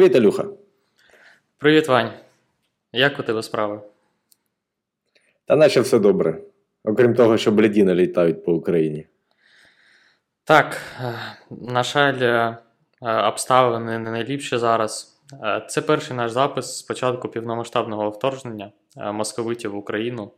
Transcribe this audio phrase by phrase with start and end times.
[0.00, 0.44] Привіт, Алюха.
[1.58, 2.10] Привіт, Вань.
[2.92, 3.80] Як у тебе справи?
[5.44, 6.40] Та наче все добре.
[6.84, 9.06] Окрім того, що бліді налітають по Україні.
[10.44, 11.14] Так, е,
[11.50, 12.56] на жаль, е,
[13.02, 15.20] обставини не найліпші зараз.
[15.42, 20.32] Е, це перший наш запис з початку півномасштабного вторгнення московитів в Україну.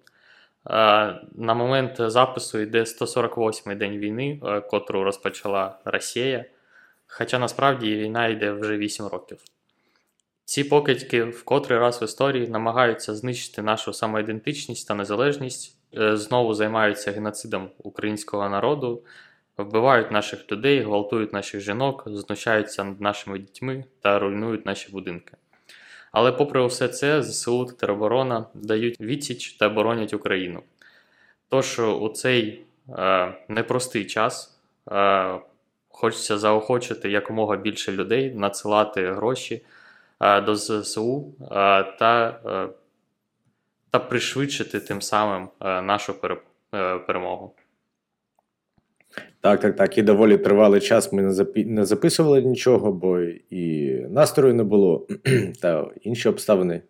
[1.34, 6.44] На момент запису йде 148-й день війни, котру розпочала Росія.
[7.14, 9.38] Хоча насправді війна йде вже 8 років.
[10.44, 16.54] Ці покидьки в котрий раз в історії намагаються знищити нашу самоідентичність та незалежність, е, знову
[16.54, 19.02] займаються геноцидом українського народу,
[19.58, 25.36] вбивають наших людей, гвалтують наших жінок, знущаються над нашими дітьми та руйнують наші будинки.
[26.12, 30.62] Але, попри все це, ЗСУ та тероборона дають відсіч та боронять Україну.
[31.48, 34.60] Тож у цей е, непростий час
[34.92, 35.40] е,
[36.02, 39.62] хочеться заохочити якомога більше людей надсилати гроші.
[40.20, 41.46] Е, до ЗСУ е,
[41.98, 42.68] та е,
[43.90, 46.14] та пришвидшити тим самим нашу
[47.06, 47.54] перемогу.
[49.40, 49.98] Так, так, так.
[49.98, 51.22] І доволі тривалий час ми
[51.56, 55.06] не записували нічого, бо і настрою не було,
[55.60, 56.82] та інші обставини,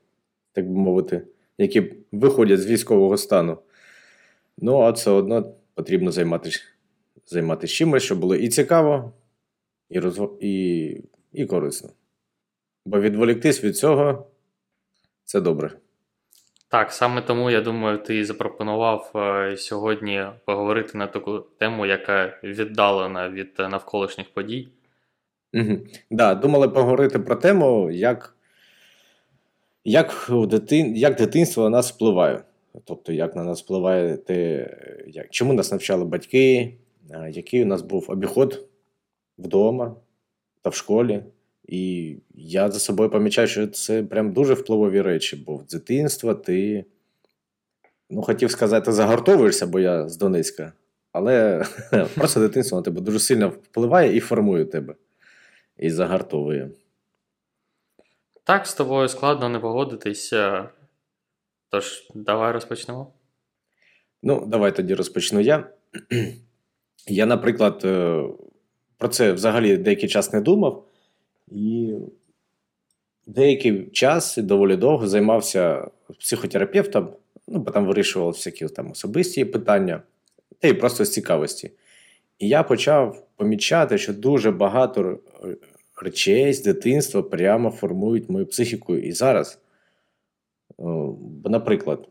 [0.53, 1.23] так би мовити,
[1.59, 3.59] які виходять з військового стану.
[4.59, 6.61] Ну, а все одно потрібно займатися
[7.27, 9.13] займатися чимось, щоб було і цікаво,
[9.89, 10.39] і, розв...
[10.41, 10.87] і,
[11.33, 11.91] і корисно.
[12.87, 14.27] Бо відволіктись від цього
[15.25, 15.71] це добре.
[16.69, 23.29] Так, саме тому я думаю, ти запропонував е, сьогодні поговорити на таку тему, яка віддалена
[23.29, 24.69] від навколишніх подій.
[25.55, 25.79] Угу.
[26.11, 28.37] Да, Думали поговорити про тему, як
[29.85, 32.43] як, дитин, як дитинство на нас впливає.
[32.85, 34.71] Тобто, як на нас впливає те,
[35.07, 36.75] як, чому нас навчали батьки,
[37.31, 38.69] який у нас був обіход
[39.39, 39.97] вдома
[40.63, 41.25] та в школі.
[41.65, 46.85] І я за собою помічаю, що це прям дуже впливові речі, бо в дитинства ти,
[48.11, 50.73] ну, хотів сказати, загартовуєшся, бо я з Донецька,
[51.13, 51.65] але
[52.15, 54.95] просто дитинство на тебе дуже сильно впливає і формує тебе.
[55.77, 56.71] І загартовує.
[58.45, 60.69] Так, з тобою складно не погодитися.
[61.69, 63.13] Тож, давай розпочнемо.
[64.23, 65.71] Ну, давай тоді розпочну я.
[67.09, 68.23] Я, наприклад, е,
[68.99, 70.85] про це взагалі деякий час не думав.
[71.49, 71.95] І
[73.27, 75.91] деякий час і доволі довго займався
[76.21, 77.09] психотерапевтом,
[77.49, 80.03] ну, бо там вирішував всякі там особисті питання,
[80.59, 81.71] та й просто з цікавості.
[82.39, 85.19] І я почав помічати, що дуже багато
[86.03, 89.59] речей з дитинства прямо формують мою психіку і зараз.
[91.45, 92.09] Наприклад,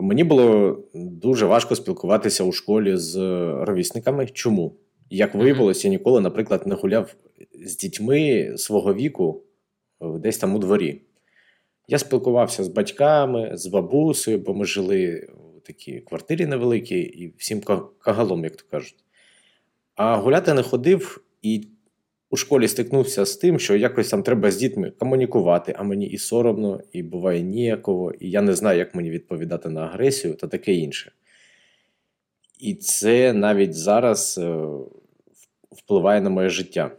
[0.00, 3.16] мені було дуже важко спілкуватися у школі з
[3.64, 4.26] ровісниками.
[4.26, 4.74] Чому?
[5.10, 7.14] Як виявилося, я ніколи, наприклад, не гуляв
[7.64, 9.42] з дітьми свого віку
[10.00, 11.02] десь там у дворі.
[11.88, 17.60] Я спілкувався з батьками, з бабусею, бо ми жили в такій квартирі невеликій і всім
[17.98, 19.04] кагалом, як то кажуть.
[19.94, 21.68] А гуляти не ходив і
[22.30, 26.18] у школі стикнувся з тим, що якось там треба з дітьми комунікувати, а мені і
[26.18, 30.74] соромно, і буває ніяково, і я не знаю, як мені відповідати на агресію та таке
[30.74, 31.12] інше.
[32.58, 34.66] І це навіть зараз е,
[35.70, 36.90] впливає на моє життя.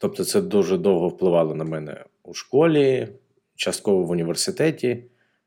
[0.00, 3.08] Тобто, це дуже довго впливало на мене у школі,
[3.56, 5.04] частково в університеті.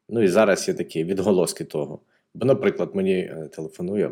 [0.09, 1.99] Ну і зараз є такі відголоски того.
[2.33, 4.11] Бо, наприклад, мені е, телефонує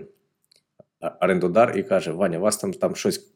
[1.22, 3.31] орендодар і каже: Ваня, у вас там там щось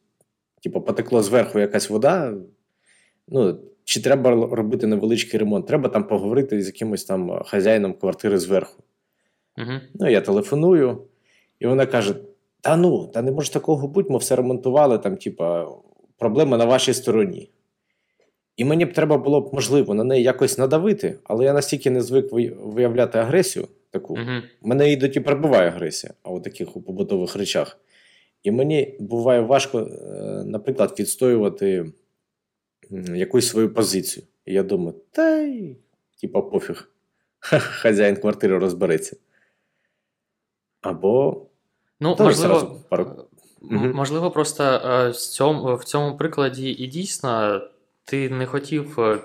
[0.66, 2.34] типу, потекло зверху якась вода.
[3.28, 5.68] Ну, Чи треба робити невеличкий ремонт?
[5.68, 8.84] Треба там поговорити з якимось там хазяїном квартири зверху.
[9.58, 9.72] Угу.
[9.94, 11.02] Ну, я телефоную.
[11.60, 12.16] І вона каже:
[12.62, 15.68] Та ну, та не може такого бути, ми все ремонтували, там, типа,
[16.18, 17.50] проблема на вашій стороні.
[18.58, 22.02] І мені б треба було б, можливо, на неї якось надавити, але я настільки не
[22.02, 22.26] звик
[22.60, 24.16] виявляти агресію таку.
[24.16, 24.42] Uh-huh.
[24.62, 27.80] Мене іноді прибуває агресія, а у таких у побутових речах.
[28.46, 29.86] І мені буває важко, е,
[30.46, 31.94] наприклад, відстоювати
[33.16, 34.26] якусь свою позицію.
[34.46, 35.76] І я думаю, та й
[36.22, 36.90] типа пофіг,
[37.40, 39.18] хазяїн квартири розбереться.
[40.82, 41.46] Або
[42.00, 43.28] ну, можливо, пару...
[43.72, 47.62] можливо, просто е, в цьому, в цьому прикладі і дійсно
[48.04, 49.20] ти не хотів е,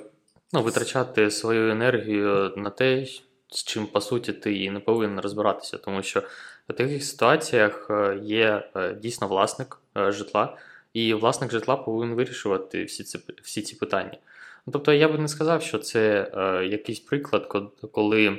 [0.53, 3.07] ну, витрачати свою енергію на те,
[3.49, 6.23] з чим по суті ти і не повинен розбиратися, тому що
[6.71, 8.71] в таких ситуаціях е, є
[9.03, 10.57] дійсно власник житла,
[10.93, 14.19] і власник житла повинен вирішувати всі ці всі ці питання.
[14.67, 17.47] Ну, Тобто я би не сказав, що це е, якийсь приклад,
[17.93, 18.39] коли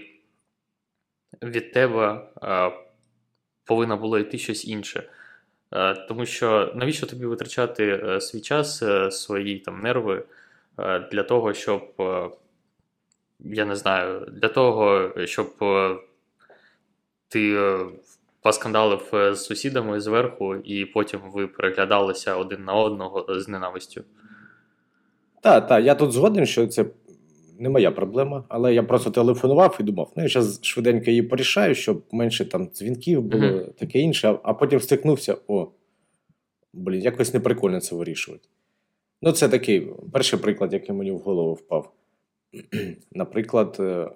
[1.44, 2.28] від тебе
[3.66, 5.10] повинно було йти щось інше.
[5.74, 10.24] Е, тому що навіщо тобі витрачати е, свій час, е, свої там нерви
[11.12, 11.94] для того, щоб
[13.40, 15.50] я не знаю, для того, щоб
[17.28, 17.58] ти
[18.42, 24.04] поскандалив з сусідами зверху, і потім ви переглядалися один на одного з ненавистю.
[25.42, 26.86] Так, так, я тут згоден, що це
[27.60, 31.76] не моя проблема, але я просто телефонував і думав, ну я зараз швиденько її порішаю,
[31.76, 33.74] щоб менше там дзвінків було, mm-hmm.
[33.74, 35.68] таке інше, а потім стикнувся: о,
[36.74, 38.48] блін, якось неприкольно це вирішувати.
[39.22, 41.94] Ну, це такий перший приклад, який мені в голову впав.
[43.12, 44.10] Наприклад, е,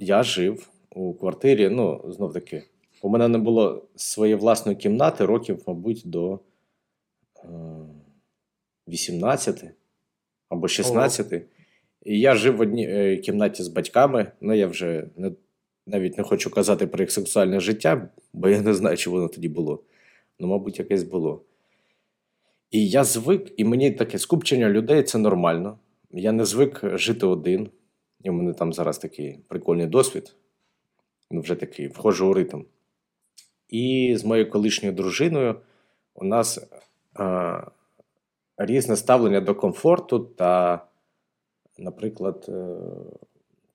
[0.00, 2.62] я жив у квартирі, ну, знов таки,
[3.02, 6.40] у мене не було своєї власної кімнати років, мабуть, до
[8.88, 9.74] 18 е,
[10.48, 11.32] або 16.
[11.32, 11.36] О.
[12.04, 14.32] І я жив в одній е, кімнаті з батьками.
[14.40, 15.32] Ну, я вже не,
[15.86, 19.48] навіть не хочу казати про їх сексуальне життя, бо я не знаю, чи воно тоді
[19.48, 19.82] було.
[20.38, 21.42] Ну, мабуть, якесь було.
[22.70, 25.78] І я звик, і мені таке скупчення людей це нормально.
[26.10, 27.70] Я не звик жити один.
[28.22, 30.34] І в мене там зараз такий прикольний досвід.
[31.30, 32.62] Ну, вже такий вхожу у ритм.
[33.68, 35.60] І з моєю колишньою дружиною
[36.14, 36.70] у нас
[37.14, 37.60] а,
[38.56, 40.84] різне ставлення до комфорту та
[41.78, 42.76] наприклад, е,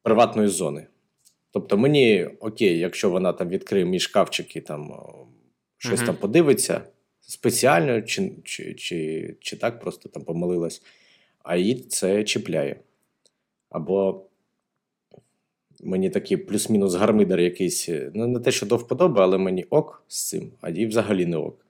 [0.01, 0.87] приватної зони.
[1.51, 4.93] Тобто мені окей, якщо вона там відкриє мій шкафчик і там
[5.77, 6.05] щось uh-huh.
[6.05, 6.81] там подивиться
[7.21, 10.81] спеціально, чи, чи, чи, чи так просто там помилилась,
[11.43, 12.79] а її це чіпляє.
[13.69, 14.25] Або
[15.83, 20.29] мені такий плюс-мінус гармидер якийсь, ну не те, що до вподоби, але мені ок з
[20.29, 21.65] цим, а їй взагалі не ок.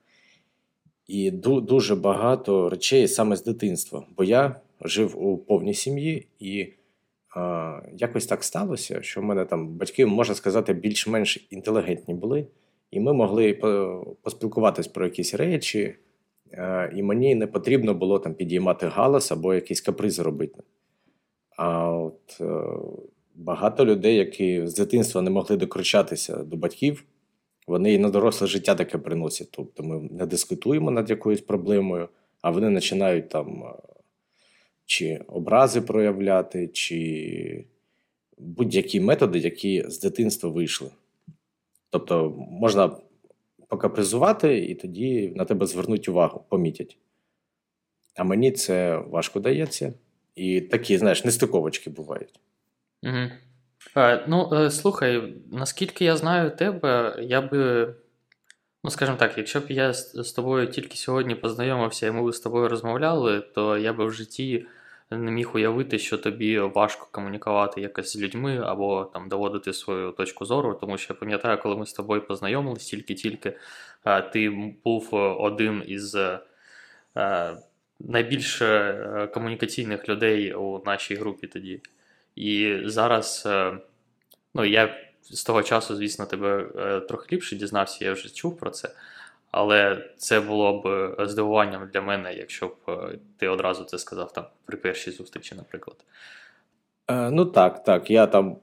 [1.07, 4.05] І дуже багато речей саме з дитинства.
[4.17, 6.73] Бо я жив у повній сім'ї, і
[7.35, 12.47] а, якось так сталося, що в мене там батьки, можна сказати, більш-менш інтелігентні були,
[12.91, 13.53] і ми могли
[14.21, 15.95] поспілкуватись про якісь речі,
[16.57, 20.63] а, і мені не потрібно було там підіймати галас або якісь капризи робити.
[21.57, 22.63] А от е,
[23.35, 27.05] багато людей, які з дитинства не могли докричатися до батьків.
[27.67, 29.47] Вони і на доросле життя таке приносять.
[29.51, 32.09] Тобто ми не дискутуємо над якоюсь проблемою,
[32.41, 33.63] а вони починають там
[34.85, 37.65] чи образи проявляти, чи
[38.37, 40.89] будь-які методи, які з дитинства вийшли.
[41.89, 42.97] Тобто можна
[43.67, 46.97] покапризувати, і тоді на тебе звернуть увагу, помітять.
[48.15, 49.93] А мені це важко дається.
[50.35, 52.39] І такі, знаєш, нестиковочки бувають.
[53.03, 53.31] Угу.
[53.97, 57.93] Е, ну, е, слухай, наскільки я знаю тебе, я би.
[58.83, 62.39] Ну, скажімо так, якщо б я з, тобою тільки сьогодні познайомився і ми б з
[62.39, 64.65] тобою розмовляли, то я би в житті
[65.11, 70.45] не міг уявити, що тобі важко комунікувати якось з людьми або там доводити свою точку
[70.45, 70.77] зору.
[70.81, 73.57] Тому що я пам'ятаю, коли ми з тобою познайомились тільки-тільки,
[74.33, 74.49] ти
[74.83, 75.09] був
[75.39, 76.39] один із е,
[77.99, 81.81] найбільш е, комунікаційних людей у нашій групі тоді.
[82.35, 83.77] І зараз, е,
[84.53, 86.65] ну я з того часу, звісно, тебе
[87.09, 88.89] трохи ліпше дізнався, я вже чув про це.
[89.53, 94.33] Але це було б е, здивуванням для мене, якщо б е, ти одразу це сказав
[94.33, 95.97] там при першій зустрічі, наприклад.
[97.07, 98.11] Е, Ну так, так.
[98.11, 98.57] Я там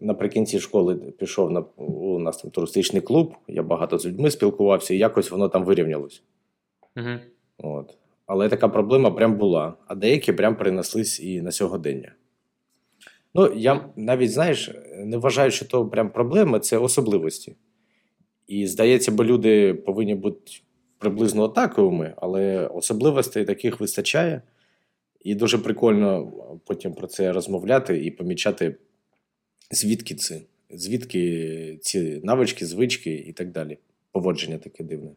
[0.00, 4.98] наприкінці школи пішов на у нас там туристичний клуб, я багато з людьми спілкувався, і
[4.98, 6.22] якось воно там вирівнялось.
[6.96, 7.18] Угу.
[7.58, 7.94] От.
[8.26, 12.12] Але така проблема прям була, а деякі прям перенеслись і на сьогодення.
[13.34, 17.56] Ну, я навіть знаєш, не вважаю, що то прям проблема, це особливості.
[18.46, 20.52] І здається, бо люди повинні бути
[20.98, 24.42] приблизно отаковими, але особливостей таких вистачає.
[25.20, 26.32] І дуже прикольно
[26.66, 28.76] потім про це розмовляти і помічати,
[29.70, 33.78] звідки це, звідки ці навички, звички і так далі.
[34.12, 35.10] Поводження таке дивне.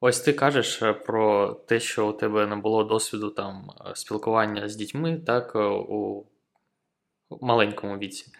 [0.00, 4.68] Ось ти кажеш е, про те, що у тебе не було досвіду там е, спілкування
[4.68, 6.24] з дітьми, так, е, у
[7.40, 8.32] маленькому віці.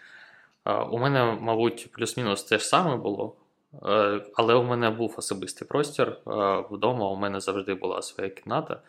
[0.91, 3.35] У мене, мабуть, плюс-мінус те ж саме було.
[3.73, 6.07] Е, але у мене був особистий простір.
[6.09, 8.81] Е, вдома у мене завжди була своя кімната,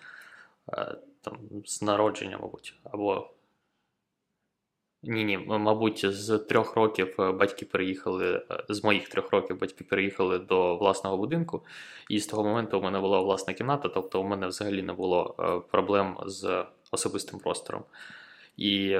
[0.73, 2.75] е, там, з народження, мабуть.
[2.85, 3.31] Або
[5.03, 10.77] ні, ні, мабуть, з трьох років батьки переїхали, з моїх трьох років батьки переїхали до
[10.77, 11.65] власного будинку,
[12.11, 15.35] і з того моменту у мене була власна кімната, тобто у мене взагалі не було
[15.71, 17.85] проблем з особистим простором.
[18.57, 18.99] І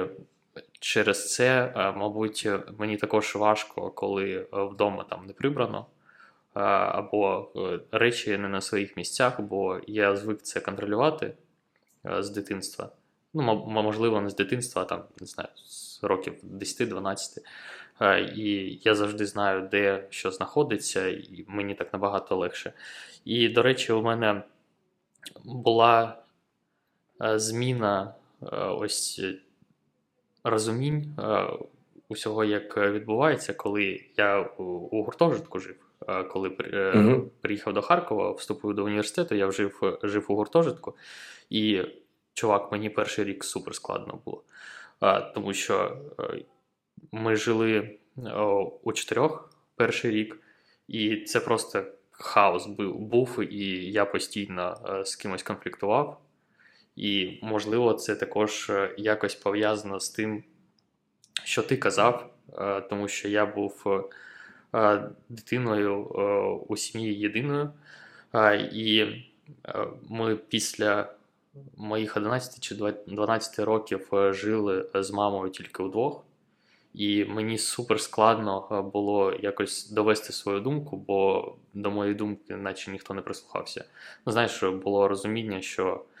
[0.83, 2.47] Через це, е, мабуть,
[2.77, 5.85] мені також важко, коли е, вдома там не прибрано,
[6.55, 7.51] е, або
[7.91, 11.33] речі не на своїх місцях, бо я звик це контролювати
[12.03, 12.89] з дитинства.
[13.33, 17.39] Ну, можливо, не з дитинства, а там, не знаю, з років 10-12.
[18.01, 22.73] Е, і я завжди знаю, де що знаходиться, і мені так набагато легше.
[23.25, 24.43] І, до речі, у мене
[25.43, 26.17] була
[27.21, 29.21] е, зміна е, ось
[30.43, 31.15] розумінь
[32.09, 35.75] усього, як відбувається, коли я у гуртожитку жив.
[36.29, 40.95] Коли uh приїхав до Харкова, вступив до університету, я жив, жив у гуртожитку,
[41.49, 41.81] і
[42.33, 44.43] чувак, мені перший рік супер складно було.
[45.33, 45.97] Тому що
[47.11, 47.97] ми жили
[48.83, 50.39] у чотирьох перший рік,
[50.87, 56.21] і це просто хаос був, і я постійно е, з кимось конфліктував.
[56.95, 60.43] І, можливо, це також е, якось пов'язано з тим,
[61.43, 64.03] що ти казав, е, тому що я був
[65.29, 66.03] дитиною
[66.67, 67.69] у сім'ї єдиною.
[68.71, 69.05] І
[70.09, 71.13] ми після
[71.77, 72.75] моїх 11 чи
[73.07, 76.23] 12 років жили з мамою тільки вдвох.
[76.93, 82.91] І мені супер складно е, було якось довести свою думку, бо до моєї думки, наче
[82.91, 83.85] ніхто не прислухався.
[84.25, 86.12] Ну, знаєш, було розуміння, що е,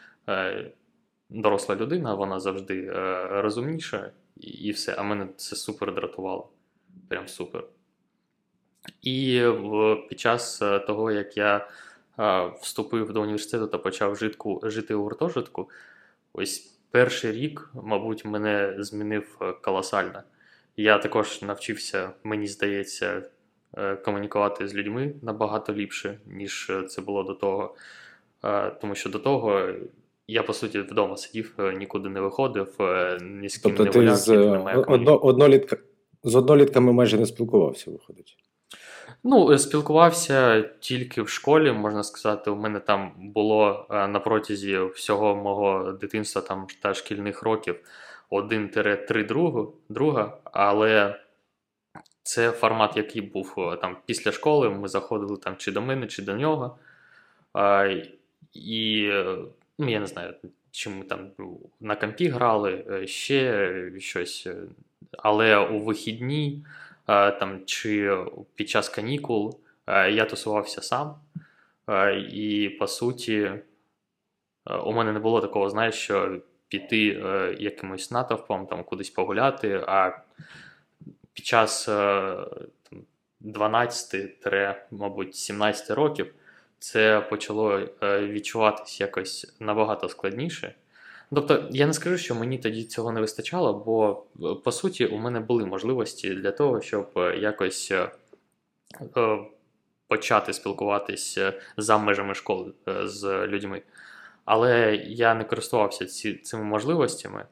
[1.29, 4.95] доросла людина, вона завжди е, розумніша, і, все.
[4.97, 6.49] А мене це супер дратувало.
[7.07, 7.63] Прям супер.
[9.01, 9.43] І
[10.09, 11.67] під час е, того, як я
[12.19, 15.69] е, вступив до університету та почав житку, жити у гуртожитку,
[16.33, 20.23] ось перший рік, мабуть, мене змінив е, колосально.
[20.77, 23.23] Я також навчився, мені здається,
[23.77, 27.75] е, комунікувати з людьми набагато ліпше, ніж це було до того.
[28.43, 29.73] Е, тому що до того
[30.27, 32.75] я, по суті, вдома сидів, е, нікуди не виходив,
[33.21, 34.29] ні з ким тобто не гуляв, з,
[34.87, 35.77] одно, однолітка,
[36.23, 38.37] з однолітками майже не спілкувався, виходить.
[39.23, 42.51] Ну, спілкувався тільки в школі, можна сказати.
[42.51, 47.75] У мене там було на протязі всього мого дитинства там та шкільних років.
[48.31, 51.19] 1-3 другу, друга, але
[52.23, 54.69] це формат, який був е, там після школи.
[54.69, 56.77] Ми заходили там чи до мене, чи до нього.
[58.53, 59.11] І
[59.77, 60.33] ну, я не знаю,
[60.71, 61.31] чи ми там
[61.79, 64.47] на компі грали, е, ще щось.
[65.11, 66.65] Але у вихідні
[67.05, 68.17] там, чи
[68.55, 71.15] під час канікул я тусувався сам.
[72.31, 73.51] І по суті,
[74.85, 76.41] у мене не було такого, знаєш, що
[76.73, 79.83] піти е, якимось натовпом, там кудись погуляти.
[79.87, 80.11] А
[81.33, 82.37] під час е,
[83.39, 84.47] 12,
[84.91, 86.33] мабуть, 17 років
[86.83, 90.75] це почало е, відчуватись якось набагато складніше.
[91.35, 95.17] Тобто, я не скажу, що мені тоді цього не вистачало, бо е, по суті у
[95.17, 97.93] мене були можливості для того, щоб е, якось
[100.07, 102.73] почати спілкуватися за межами школи
[103.03, 103.81] з людьми.
[104.45, 107.45] Але я не користувався ці, цими можливостями,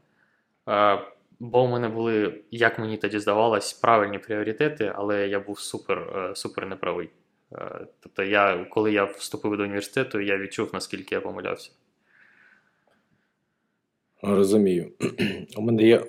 [1.39, 6.65] бо у мене були, як мені тоді здавалось, правильні пріоритети, але я був супер супер
[6.65, 7.09] неправий.
[8.00, 11.72] Тобто, я, коли я вступив до університету, я відчув, наскільки я помилявся.
[14.22, 14.91] Розумію.
[15.58, 16.05] У мене є,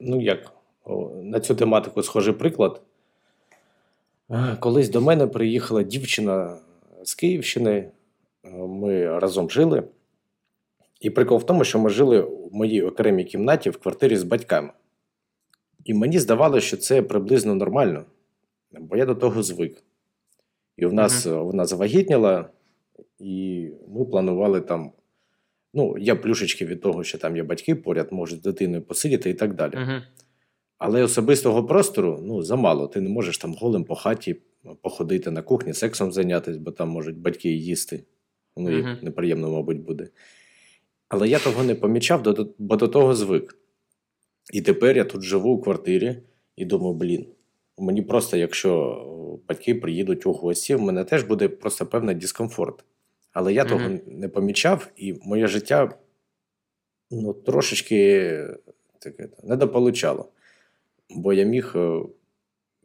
[0.00, 0.52] ну як,
[1.22, 2.82] на цю тематику схожий приклад.
[4.60, 6.58] Колись до мене приїхала дівчина
[7.04, 7.90] з Київщини,
[8.52, 9.82] ми разом жили.
[11.00, 14.70] І прикол в тому, що ми жили в моїй окремій кімнаті в квартирі з батьками.
[15.84, 18.04] І мені здавалося, що це приблизно нормально,
[18.72, 19.82] бо я до того звик.
[20.76, 21.44] І в нас uh-huh.
[21.44, 22.50] вона завагітніла,
[23.18, 24.92] і ми планували там.
[25.74, 29.34] Ну, я плюшечки від того, що там є батьки поряд, можуть з дитиною посидіти і
[29.34, 29.72] так далі.
[29.72, 30.02] Uh-huh.
[30.78, 32.88] Але особистого простору ну, замало.
[32.88, 34.36] Ти не можеш там голим по хаті
[34.82, 38.04] походити на кухні, сексом зайнятися, бо там можуть батьки їсти.
[38.56, 39.04] Ну, uh-huh.
[39.04, 40.08] неприємно, мабуть, буде.
[41.08, 42.22] Але я того не помічав,
[42.58, 43.58] бо до того звик.
[44.52, 46.16] І тепер я тут живу у квартирі
[46.56, 47.26] і думаю, блін,
[47.78, 49.02] мені просто, якщо
[49.48, 52.84] батьки приїдуть у гості, в мене теж буде просто певний дискомфорт.
[53.32, 53.68] Але я mm-hmm.
[53.68, 55.98] того не помічав, і моє життя
[57.10, 58.30] ну, трошечки
[58.98, 60.28] таке недополучало.
[61.10, 62.02] Бо я міг е,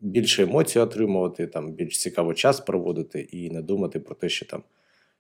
[0.02, 4.64] більше емоцій отримувати, там, більш цікаво час проводити і не думати про те, що там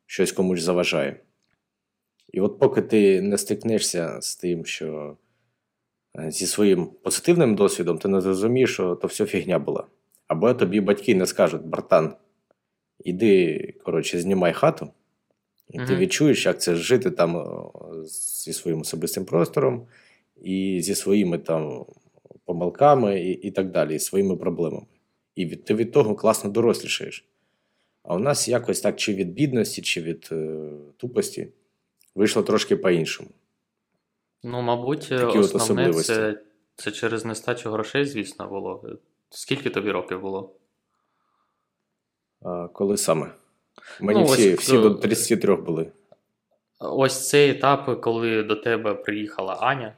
[0.05, 1.19] щось комусь заважає.
[2.33, 5.30] І от поки ти не стикнешся з тим, що е,
[6.15, 9.87] зі своїм позитивним досвідом ти не зрозумієш, що то все фігня була.
[10.27, 12.15] Або тобі батьки не скажуть, братан,
[13.03, 14.89] іди, коротше, знімай хату,
[15.69, 17.45] і mm ти відчуєш, як це жити там
[18.05, 19.87] зі своїм особистим простором,
[20.41, 21.85] і зі своїми там
[22.45, 24.85] помилками, і і так далі, і своїми проблемами.
[25.35, 27.25] І від, ти від того класно дорослішаєш.
[28.03, 31.47] А у нас якось так, чи від бідності, чи від е, тупості
[32.15, 33.29] вийшло трошки по-іншому.
[34.43, 36.41] Ну, мабуть, Такі основне це
[36.75, 38.83] це через нестачу грошей, звісно, було.
[39.29, 40.55] Скільки тобі років було?
[42.41, 43.31] А, коли саме?
[44.01, 45.91] Мені Ну, всі, ось, всі е, до 33 були.
[46.79, 49.93] Ось цей етап, коли до тебе приїхала Аня.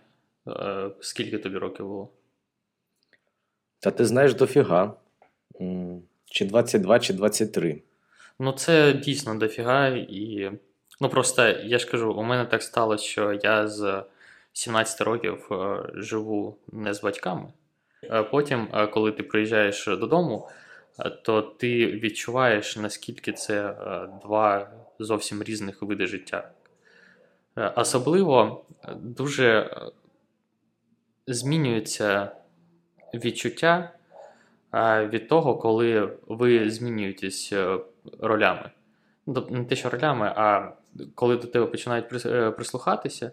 [0.48, 2.10] е, Скільки тобі років було?
[3.80, 4.94] Та ти знаєш дофіга.
[6.26, 7.82] Чи 22, чи 23.
[8.40, 10.52] Ну, це дійсно дофіга, і.
[11.02, 14.04] Ну, просто я ж кажу, у мене так сталося, що я з
[14.54, 17.54] 17 років е, живу не з батьками.
[18.04, 20.50] Е, Потім, е, коли ти приїжджаєш додому,
[21.24, 23.76] то ти відчуваєш, наскільки це
[24.22, 26.52] два зовсім різних види життя.
[27.76, 29.78] Особливо дуже
[31.28, 32.32] змінюється
[33.14, 33.92] відчуття
[34.84, 37.54] від того, коли ви змінюєтесь
[38.20, 38.70] ролями.
[39.26, 40.72] Ну, тобто не те, що ролями, а
[41.16, 42.10] коли до тебе починають
[42.56, 43.32] прислухатися,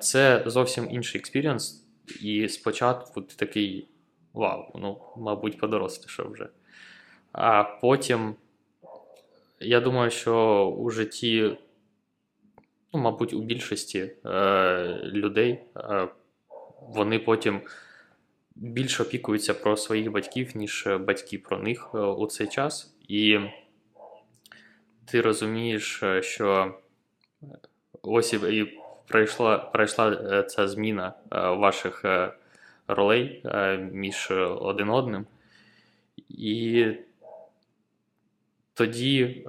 [0.00, 1.84] це зовсім інший experience.
[2.20, 3.88] І спочатку ти такий
[4.32, 6.48] вау, ну, мабуть, подорослішав вже.
[7.32, 8.34] А потім,
[9.60, 11.56] я думаю, що у житті,
[12.92, 16.08] ну, мабуть, у більшості е, людей е,
[16.80, 17.60] вони потім
[18.56, 22.96] більше опікуються про своїх батьків, ніж батьки про них е, у цей час.
[23.08, 23.38] І
[25.04, 26.74] ти розумієш, е, що
[28.02, 28.77] ось і
[29.08, 32.32] пройшла, пройшла е, ця зміна е, ваших е,
[32.88, 33.42] ролей
[33.92, 35.26] між один одним.
[36.28, 36.86] І
[38.74, 39.46] тоді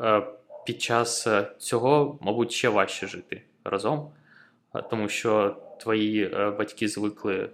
[0.66, 4.12] під час цього, мабуть, ще важче жити разом,
[4.90, 7.50] тому що твої батьки звикли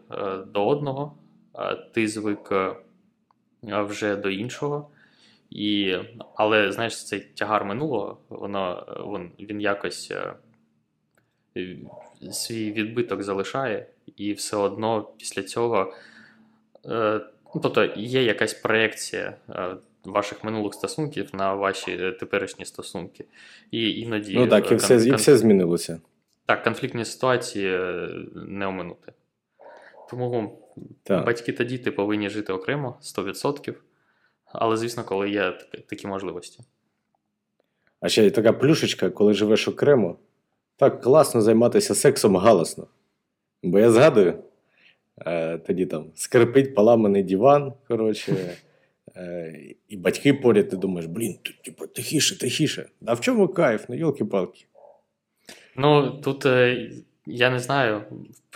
[0.47, 1.17] до одного,
[1.93, 2.51] ти звик
[3.63, 4.89] вже до іншого.
[5.49, 5.97] І,
[6.35, 10.13] але знаєш, цей тягар минулого, воно, він, він якось
[12.31, 13.87] свій відбиток залишає,
[14.17, 15.93] і все одно після цього.
[16.85, 17.21] Е,
[17.55, 23.25] ну, тобто є якась проекція е, ваших минулих стосунків на ваші теперішні стосунки.
[23.71, 26.01] І іноді Ну так, і е, все, кон- і все змінилося.
[26.45, 27.79] так, конфліктні ситуації
[28.35, 29.13] не оминути.
[30.09, 30.59] Тому
[31.03, 31.25] Так.
[31.25, 33.73] батьки та діти повинні жити окремо 100%.
[34.45, 35.51] Але, звісно, коли є
[35.89, 36.63] такі можливості.
[37.99, 40.17] А ще й така плюшечка, коли живеш окремо,
[40.77, 42.87] так класно займатися сексом галасно.
[43.63, 44.43] Бо я згадую,
[45.25, 48.57] е, тоді там скрипить поламаний диван, коротше,
[49.15, 49.59] е,
[49.89, 52.89] і батьки поряд, ти думаєш, блін, тут типу, тихіше, тихіше.
[53.05, 53.85] А в чому кайф?
[53.89, 54.65] Ну, йолки-палки.
[55.75, 56.89] Ну, тут е,
[57.25, 58.01] я не знаю,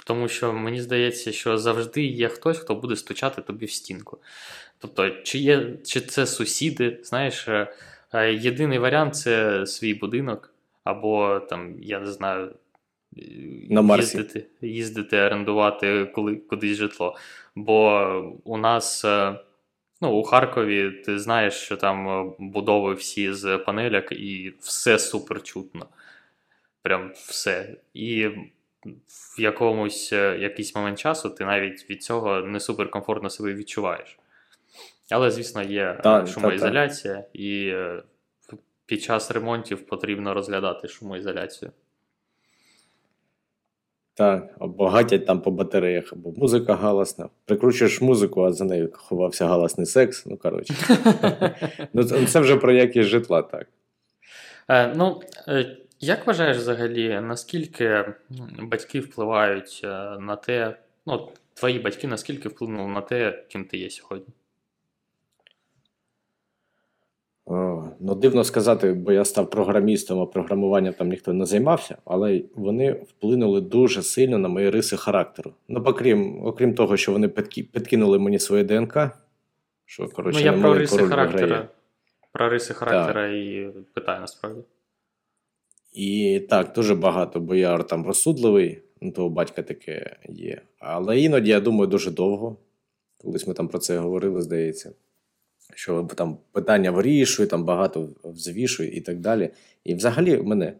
[0.05, 4.17] тому що мені здається, що завжди є хтось, хто буде стучати тобі в стінку.
[4.77, 7.67] Тобто, чи є, чи це сусіди, знаєш, е,
[8.13, 10.53] е, єдиний варіант це свій будинок,
[10.91, 12.55] або там, я не знаю,
[13.17, 13.21] е,
[13.69, 14.17] На Марсі.
[14.17, 17.15] їздити, їздити, орендувати коли, кудись житло.
[17.55, 19.05] Бо у нас.
[19.05, 19.39] е,
[20.01, 25.43] Ну, у Харкові ти знаєш, що там е, будови всі з панеляк, і все супер
[25.43, 25.85] чутно.
[26.81, 27.75] Прям все.
[27.93, 28.27] І
[29.07, 34.19] в якомусь якийсь момент часу ти навіть від цього не суперкомфортно себе відчуваєш.
[35.11, 38.03] Але, звісно, є Та- шумоізоляція, і е,
[38.89, 41.71] під час ремонтів потрібно розглядати шумоізоляцію.
[44.13, 47.29] Так, або гатять там по батареях, або музика галасна.
[47.45, 50.25] Прикручуєш музику, а за нею ховався галасний секс.
[50.25, 50.73] Ну, коротше.
[51.93, 53.67] Ну, це, вже про якість житла, так.
[54.67, 58.05] Е, Ну, е, як вважаєш взагалі, наскільки
[58.59, 59.87] батьки впливають е,
[60.19, 64.33] на те, ну, твої батьки наскільки вплинули на те, ким ти є сьогодні?
[67.38, 67.38] О,
[67.99, 72.91] ну, дивно сказати, бо я став програмістом, а програмуванням там ніхто не займався, але вони
[72.91, 75.53] вплинули дуже сильно на мої риси характеру.
[75.67, 78.97] Ну, окрім, окрім того, що вони підки- підкинули мені своє ДНК,
[79.85, 81.41] що, коротше, ну, я про риси характера.
[81.45, 81.67] відграє.
[82.31, 84.61] Про риси характера і питаю насправді.
[85.93, 90.61] І так, дуже багато, бо я там розсудливий, ну, того батька таке є.
[90.79, 92.57] Але іноді, я думаю, дуже довго.
[93.17, 94.91] Колись ми там про це говорили, здається.
[95.75, 99.49] Що там питання вирішую, там багато взвішую і так далі.
[99.83, 100.73] І взагалі мене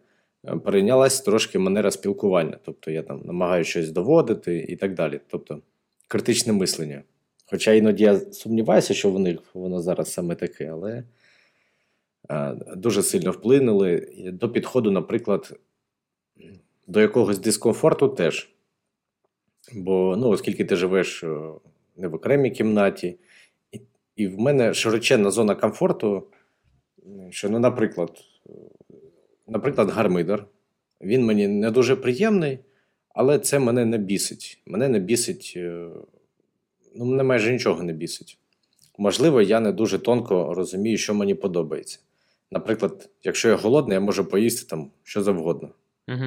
[0.44, 2.58] е, перейнялась трошки манера спілкування.
[2.64, 5.20] Тобто я там намагаюся щось доводити і так далі.
[5.28, 5.62] Тобто
[6.08, 7.02] критичне мислення.
[7.50, 11.04] Хоча іноді я сумніваюся, що в них воно зараз саме таке, але
[12.30, 15.60] е, дуже сильно вплинули до підходу, наприклад,
[16.86, 18.50] до якогось дискомфорту теж.
[19.72, 21.38] Бо, ну, оскільки ти живеш е,
[21.96, 23.18] не в окремій кімнаті,
[24.20, 26.26] і, в мене широченна зона комфорту,
[27.30, 28.10] що, ну, наприклад,
[29.48, 30.46] наприклад, гармидар.
[31.00, 32.58] Він мені не дуже приємний,
[33.08, 34.62] Але це мене не бісить.
[34.66, 35.88] Мене не бісить, е,
[36.96, 38.38] ну, мене майже нічого не бісить.
[38.98, 41.98] Можливо, я не дуже тонко розумію, що мені подобається.
[42.50, 45.68] Наприклад, якщо я голодний, я можу поїсти там що завгодно.
[46.08, 46.24] Угу.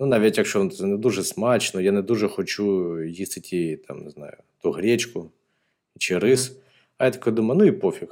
[0.00, 4.10] Ну, навіть якщо це не дуже смачно, я не дуже хочу їсти ті, там, не
[4.10, 5.30] знаю, ту гречку
[5.98, 6.50] чи рис.
[6.50, 6.61] Mm-hmm.
[7.02, 8.08] А я такий думаю, ну і пофіг.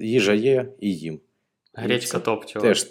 [0.00, 1.20] Їжа є і їм.
[1.74, 2.44] Гречка топ.
[2.46, 2.86] Теж.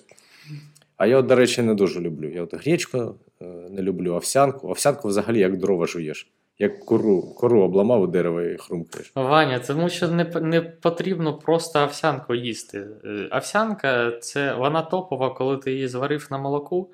[0.97, 2.29] А я, от, до речі, не дуже люблю.
[2.29, 4.67] Я от гречку е, не люблю, овсянку.
[4.67, 6.31] Овсянку взагалі як дрова жуєш.
[6.59, 9.11] Як кору кору обламав у дерево і хрумкаєш.
[9.15, 12.87] Ваня, тому що не не потрібно просто овсянку їсти.
[13.05, 16.91] Е, овсянка це вона топова, коли ти її зварив на молоку,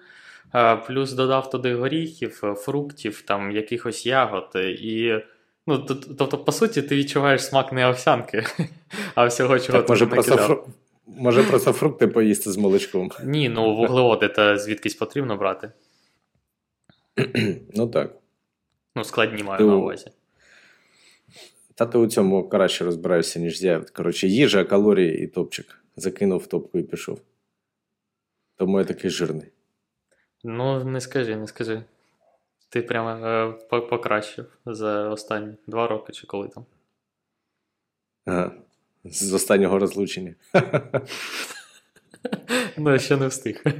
[0.87, 4.51] плюс додав туди горіхів, фруктів, там якихось ягод.
[4.55, 5.13] і...
[5.69, 5.77] Ну,
[6.17, 8.45] Тобто, по суті, ти відчуваєш смак не овсянки,
[9.15, 10.67] а всього, чого так, ти може просто фру...
[11.07, 13.11] Може просто фрукти поїсти з молочком.
[13.23, 15.71] Ні, ну вуглеводи це звідкись потрібно брати.
[17.75, 18.15] Ну так.
[18.95, 19.63] Ну, складні маю ти...
[19.63, 20.07] на увазі.
[21.75, 23.79] Та ти у цьому краще розбираєшся, ніж я.
[23.79, 25.83] Коротше, їжа, калорії і топчик.
[25.95, 27.21] Закинув в топку і пішов.
[28.55, 29.47] Тому я такий жирний.
[30.43, 31.83] Ну, не скажи, не скажи.
[32.69, 36.65] Ти прямо е, покращив за останні два роки чи коли там.
[38.25, 38.51] Ага.
[39.03, 40.35] З останнього розлучення.
[42.77, 43.63] Ну, ще не встиг.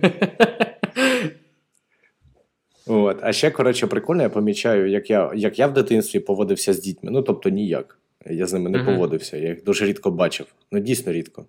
[2.85, 3.19] От.
[3.21, 7.11] А ще, коротше, прикольно, я помічаю, як я як я в дитинстві поводився з дітьми.
[7.11, 7.99] Ну, тобто ніяк.
[8.25, 8.85] Я з ними не uh-huh.
[8.85, 9.37] поводився.
[9.37, 10.47] Я їх дуже рідко бачив.
[10.71, 11.45] Ну, дійсно рідко.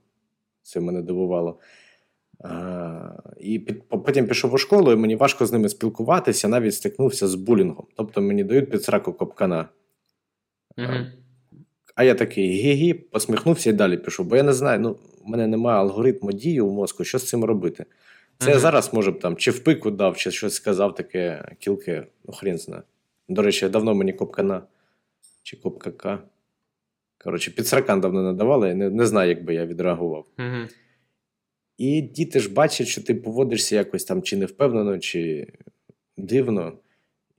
[0.63, 1.59] Це мене дивувало.
[3.41, 7.87] І потім пішов у школу, і мені важко з ними спілкуватися, навіть стикнувся з булінгом.
[7.97, 9.69] Тобто мені дають під сраку копкана.
[10.77, 11.07] Uh-huh.
[11.95, 14.27] А я такий гі-гі, посміхнувся і далі пішов.
[14.27, 17.45] Бо я не знаю, ну, у мене немає алгоритму дії у мозку, що з цим
[17.45, 17.85] робити.
[18.39, 18.55] Це uh-huh.
[18.55, 22.33] я зараз може б там чи в пику дав, чи щось сказав таке кілке, ну
[22.33, 22.83] хрін знає.
[23.29, 24.63] До речі, давно мені копкана
[25.43, 26.19] чи копкака.
[27.25, 30.27] Коротше, під сракан давно не давали, я не, не знаю, як би я відреагував.
[30.39, 30.69] Uh-huh.
[31.81, 35.53] І діти ж бачать, що ти поводишся якось там чи невпевнено, чи
[36.17, 36.73] дивно,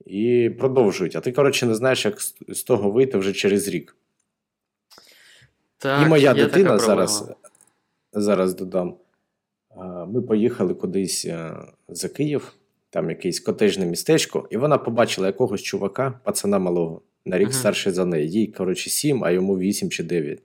[0.06, 1.16] і продовжують.
[1.16, 3.96] А ти, коротше, не знаєш, як з того вийти вже через рік.
[5.78, 7.30] Так, І моя дитина зараз
[8.12, 8.96] зараз додам.
[10.08, 11.28] Ми поїхали кудись
[11.88, 12.52] за Київ,
[12.90, 17.52] там якесь котежне містечко, і вона побачила якогось чувака, пацана малого, на рік uh-huh.
[17.52, 18.30] старший за неї.
[18.30, 20.42] Їй, коротше, 7, а йому 8 чи 9.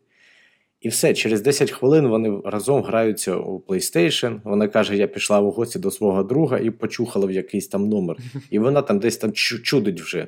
[0.82, 4.42] І все, через 10 хвилин вони разом граються у PlayStation.
[4.44, 8.18] Вона каже: Я пішла у гості до свого друга і почухала в якийсь там номер.
[8.50, 10.28] І вона там десь там чудить вже.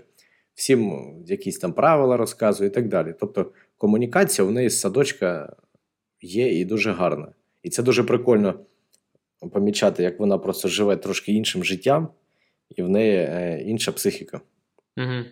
[0.53, 3.15] Всім якісь там правила розказує і так далі.
[3.19, 5.55] Тобто комунікація у неї з садочка
[6.21, 7.33] є і дуже гарна.
[7.63, 8.59] І це дуже прикольно
[9.53, 12.09] помічати, як вона просто живе трошки іншим життям,
[12.69, 14.41] і в неї е, інша психіка.
[14.97, 15.23] Угу.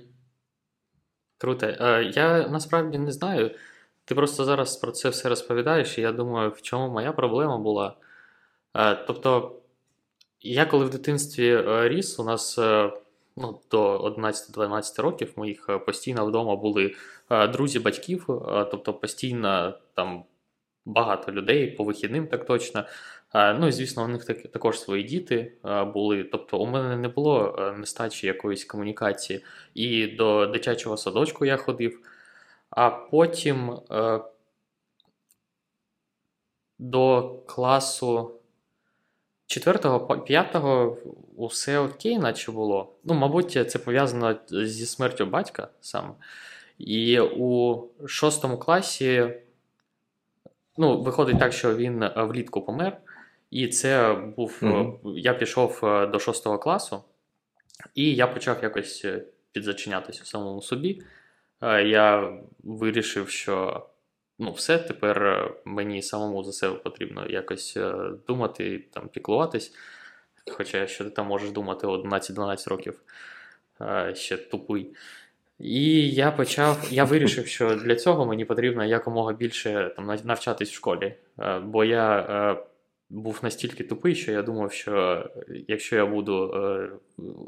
[1.38, 1.68] Круто.
[1.68, 3.52] Е, я насправді не знаю.
[4.08, 7.96] Ти просто зараз про це все розповідаєш, і я думаю, в чому моя проблема була.
[8.74, 9.56] Е, тобто,
[10.42, 12.92] я коли в дитинстві е, ріс, у нас е,
[13.38, 16.96] ну, до 11-12 років моїх постійно вдома були
[17.54, 18.26] друзі батьків,
[18.72, 20.24] тобто постійно там
[20.86, 22.86] багато людей по вихідним, так точно.
[23.34, 25.54] Ну і звісно, у них також свої діти
[25.94, 26.24] були.
[26.24, 29.44] Тобто, у мене не було нестачі якоїсь комунікації.
[29.74, 32.00] І до дитячого садочку я ходив.
[32.78, 34.20] А потім е,
[36.80, 38.32] до класу
[39.48, 40.96] 4-5
[41.36, 42.94] усе окей, наче було.
[43.04, 46.10] Ну, мабуть, це пов'язано зі смертю батька саме.
[46.78, 49.34] І у 6 класі,
[50.78, 52.98] ну, виходить так, що він влітку помер.
[53.52, 54.60] І це був.
[54.62, 55.18] Mm-hmm.
[55.18, 57.04] Я пішов е, до 6 класу,
[57.96, 61.02] і я почав якось е, підзачинятися самому собі
[61.62, 63.86] я вирішив, що
[64.40, 67.94] ну, все, тепер е, мені самому за себе потрібно якось е,
[68.28, 69.74] думати, там, піклуватись.
[70.52, 73.02] Хоча що ти там можеш думати 11-12 років
[74.14, 74.96] ще тупий.
[75.60, 80.74] І я почав, я вирішив, що для цього мені потрібно якомога більше там, навчатись в
[80.74, 81.16] школі.
[81.40, 82.58] Е, бо я
[83.10, 85.26] був настільки тупий, що я думав, що
[85.68, 86.54] якщо я буду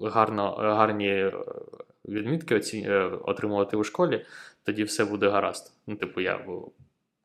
[0.03, 1.31] гарно, гарні
[2.09, 2.77] відмітки оці...
[2.87, 4.25] Е, отримувати у школі,
[4.63, 5.73] тоді все буде гаразд.
[5.87, 6.45] Ну, типу, я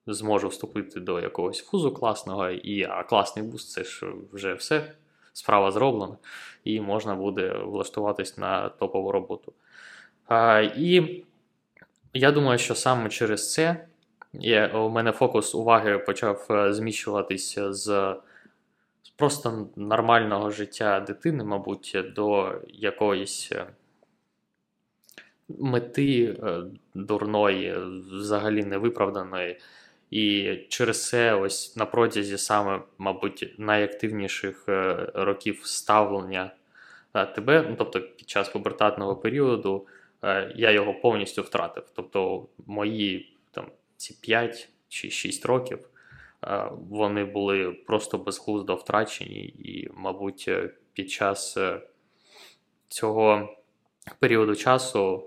[0.07, 4.93] зможу вступити до якогось вузу класного, і а класний вуз це ж вже все,
[5.33, 6.17] справа зроблена,
[6.65, 9.53] і можна буде влаштуватись на топову роботу.
[10.27, 11.25] А, І
[12.15, 13.87] я думаю, що саме через це
[14.33, 18.17] я, у мене фокус уваги почав е, зміщуватися з.
[19.17, 23.67] Просто нормального життя дитини, мабуть, до якоїсь е,
[25.49, 26.63] мети е,
[26.95, 27.75] дурної,
[28.13, 29.61] взагалі невиправданої.
[30.11, 36.53] І через це ось на протязі саме, мабуть, найактивніших е, років ставлення
[37.15, 39.87] е, тебе, ну, тобто під час пубертатного періоду,
[40.55, 41.85] я його повністю втратив.
[41.95, 45.79] Тобто мої там ці 5 чи 6 років
[46.71, 50.51] вони були просто безглуздо втрачені, і, мабуть,
[50.93, 51.59] під час
[52.89, 53.57] цього
[54.19, 55.25] періоду часу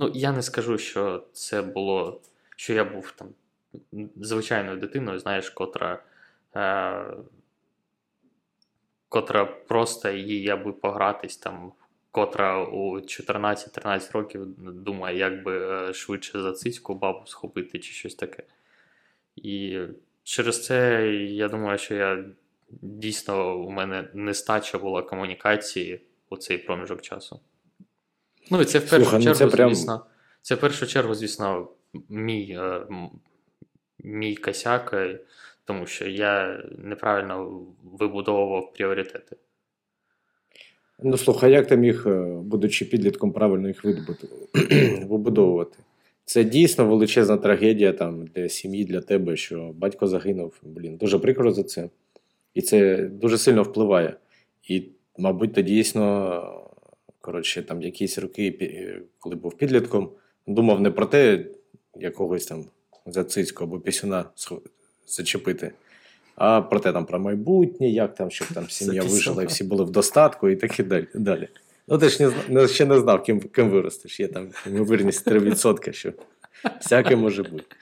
[0.00, 2.20] Ну, я не скажу, що це було,
[2.56, 3.28] що я був там
[4.16, 6.02] звичайною дитиною, знаєш, котра.
[6.56, 7.16] Е,
[9.08, 11.72] Котра просто її я би погратись там,
[12.10, 18.14] котра у 14-13 років думає, як би е, швидше за цицьку бабу схопити чи щось
[18.14, 18.42] таке.
[19.36, 19.80] І
[20.22, 22.24] через це я думаю, що я
[22.70, 27.40] дійсно у мене нестача була комунікації у цей проміжок часу.
[28.50, 29.74] Ну і це в першу Слуха, чергу, ну це прям...
[29.74, 30.04] звісно,
[30.42, 31.68] це в першу чергу, звісно,
[32.08, 32.86] мій е,
[34.04, 35.20] мій косяк, е,
[35.64, 37.62] тому що я неправильно
[37.98, 39.36] вибудовував пріоритети.
[41.02, 43.84] Ну, слухай, як ти міг, е, будучи підлітком, правильно їх
[45.08, 45.78] вибудовувати?
[46.24, 50.54] Це дійсно величезна трагедія там для сім'ї, для тебе, що батько загинув.
[50.62, 51.88] Блін, дуже прикро за це.
[52.54, 54.16] І це дуже сильно впливає.
[54.68, 54.82] І,
[55.18, 56.57] мабуть, то дійсно
[57.28, 60.10] коротше, там якісь роки, коли був підлітком,
[60.46, 61.44] думав не про те,
[61.94, 62.64] якогось там
[63.06, 64.24] зацицьку або пісюна
[65.06, 65.72] зачепити,
[66.34, 69.84] а про те, там про майбутнє, як там, щоб там сім'я вижила і всі були
[69.84, 70.82] в достатку, і так і
[71.14, 71.48] далі.
[71.88, 74.20] Ну, ти ж не, ще не знав, ким ким виростеш.
[74.20, 76.12] Є там ймовірність 3%, що
[76.80, 77.76] всяке може бути.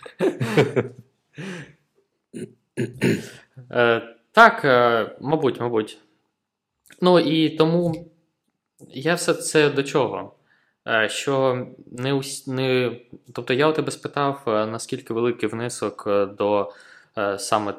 [3.70, 5.98] Е, Так, е, мабуть, мабуть.
[7.00, 8.06] Ну і тому
[8.88, 10.36] я все це до чого?
[10.88, 12.46] Е, що не ус...
[12.46, 13.00] не...
[13.32, 16.72] Тобто я у тебе спитав, е, наскільки великий внесок е, до
[17.38, 17.74] саме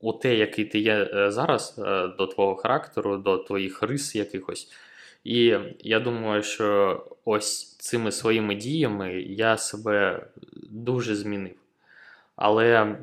[0.00, 1.74] у те, який ти є зараз,
[2.18, 4.72] до твого характеру, до твоїх рис якихось.
[5.24, 10.26] І я думаю, що ось цими своїми діями я себе
[10.70, 11.54] дуже змінив.
[12.36, 12.98] Але,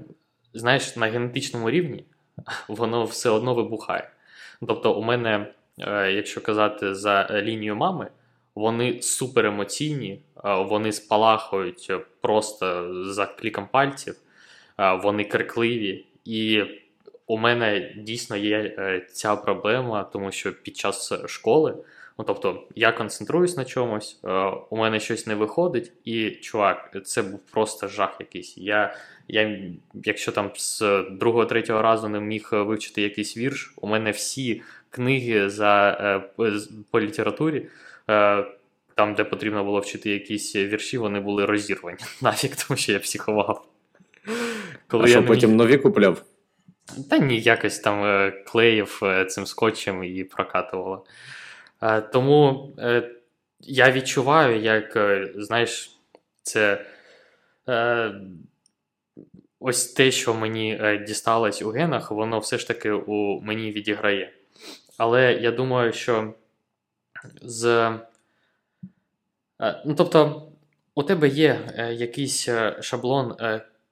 [0.53, 2.05] знаєш, на генетичному рівні
[2.67, 4.09] воно все одно вибухає.
[4.67, 8.07] Тобто, у мене якщо казати за лінію мами,
[8.55, 10.11] вони супер емоційні,
[10.45, 14.15] е, вони спалахують просто за кліком пальців,
[14.79, 16.05] е, вони крикливі.
[16.25, 16.63] І
[17.27, 21.75] у мене дійсно є ця проблема, тому що під час школи,
[22.17, 24.19] ну тобто, я концентруюсь на чомусь,
[24.69, 28.57] у мене щось не виходить, і чувак, це був просто жах якийсь.
[28.57, 28.95] Я,
[29.27, 29.59] я
[29.93, 34.61] Якщо там з другого-третього разу не міг вивчити якийсь вірш, у мене всі
[34.93, 35.97] книги за,
[36.39, 36.43] е,
[36.91, 37.67] по літературі,
[38.09, 38.45] е,
[38.95, 41.97] там, де потрібно було вчити якісь вірші, вони були розірвані.
[42.21, 43.65] Нафіг, тому що я психував.
[44.87, 45.27] Коли а що, міг...
[45.27, 46.23] потім нові купляв?
[47.09, 51.05] Та ні, якось там е, клеїв цим скотчем і прокатувало.
[52.13, 52.71] Тому
[53.59, 54.97] я відчуваю, як,
[55.35, 55.91] знаєш,
[56.43, 56.85] це.
[59.59, 64.33] Ось те, що мені дісталось у генах, воно все ж таки у мені відіграє.
[64.97, 66.33] Але я думаю, що
[67.41, 67.91] з.
[69.61, 70.47] Е, ну, тобто,
[70.95, 73.35] у тебе є е, якийсь е, шаблон,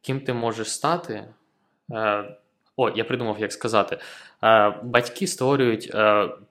[0.01, 1.23] ким ти можеш стати.
[2.77, 3.97] О, я придумав, як сказати.
[4.83, 5.91] Батьки створюють,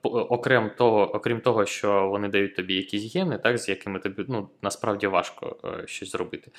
[0.03, 4.49] окрім того, окрім того, що вони дають тобі якісь гени, так, з якими тобі ну,
[4.61, 6.51] насправді важко щось зробити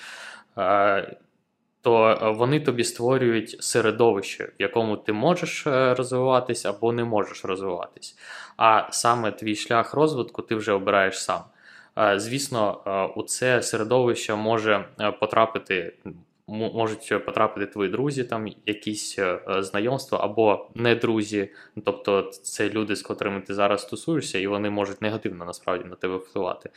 [1.82, 7.44] то е, вони тобі створюють середовище, в якому ти можеш е, розвиватись або не можеш
[7.44, 8.18] розвиватись.
[8.56, 11.40] А саме твій шлях розвитку ти вже обираєш сам.
[11.98, 12.80] Е, звісно,
[13.16, 14.84] у це середовище може
[15.20, 15.92] потрапити.
[16.52, 19.18] Можуть потрапити твої друзі, там якісь
[19.58, 21.50] знайомства або не друзі,
[21.84, 26.16] тобто це люди, з котрими ти зараз стосуєшся, і вони можуть негативно насправді на тебе
[26.16, 26.70] впливати.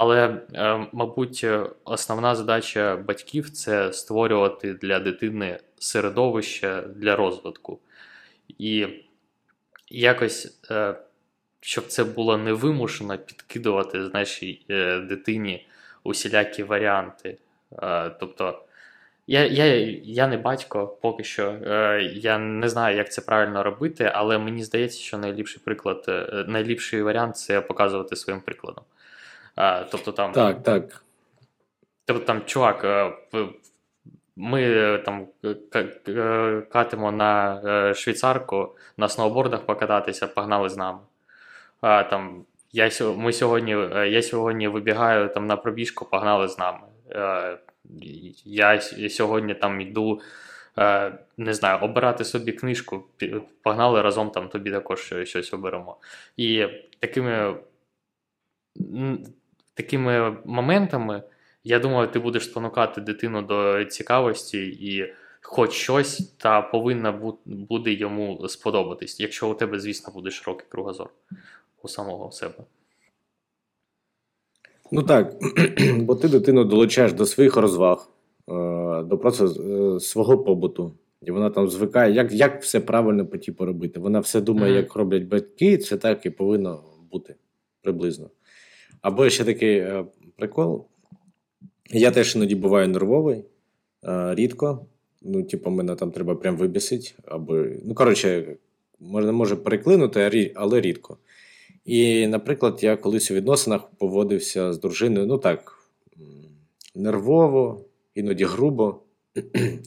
[0.00, 1.46] Але, е, мабуть,
[1.84, 7.78] основна задача батьків це створювати для дитини середовище для розвитку.
[8.58, 8.86] І
[9.90, 10.94] якось, е,
[11.60, 15.66] щоб це було невимушено, підкидувати нашій е, дитині
[16.04, 17.38] усілякі варіанти.
[18.20, 18.62] Тобто,
[19.28, 19.64] я я,
[20.04, 21.54] я не батько поки що,
[22.12, 26.04] я не знаю, як це правильно робити, але мені здається, що найліпший приклад,
[26.48, 28.84] найліпший варіант це показувати своїм прикладом.
[29.56, 30.32] А, Тобто там.
[30.32, 31.02] Так, так.
[32.04, 33.12] Тобто там, чувак, е,
[34.36, 35.26] ми е, там
[36.08, 40.98] е, катимо на швейцарку, на сноубордах покататися, погнали з нами.
[41.80, 46.78] А, там я ми сьогодні, е, я сьогодні вибігаю там на пробіжку, погнали з нами.
[48.44, 50.20] Я сьогодні там йду,
[50.78, 53.04] е, не знаю, обирати собі книжку,
[53.62, 55.96] погнали разом там тобі також щось оберемо.
[56.36, 56.66] І
[57.00, 57.56] такими
[59.74, 61.22] такими моментами,
[61.64, 68.48] я думаю, ти будеш спонукати дитину до цікавості і хоч щось та повинна буде йому
[68.48, 71.10] сподобатись, якщо у тебе, звісно, буде широкий кругозор
[71.82, 72.64] у самого себе.
[74.92, 75.36] Ну так,
[75.96, 78.10] бо ти дитину долучаєш до своїх розваг,
[78.48, 78.52] е,
[79.02, 80.92] до просто е, свого побуту.
[81.22, 84.00] І вона там звикає, як як все правильно по типу робити.
[84.00, 84.76] Вона все думає, mm-hmm.
[84.76, 87.34] як роблять батьки, це так і повинно бути
[87.82, 88.30] приблизно.
[89.02, 90.04] Або ще такий е,
[90.36, 90.86] прикол.
[91.90, 93.44] Я теж іноді буваю нервовий,
[94.30, 94.86] рідко.
[95.22, 97.80] Ну, типу, мене там треба прям вибісити, аби.
[97.84, 98.56] Ну, коротше,
[99.00, 101.18] можна може переклинути, але рідко.
[101.88, 105.78] І, наприклад, я колись у відносинах поводився з дружиною, ну так,
[106.94, 109.00] нервово, іноді грубо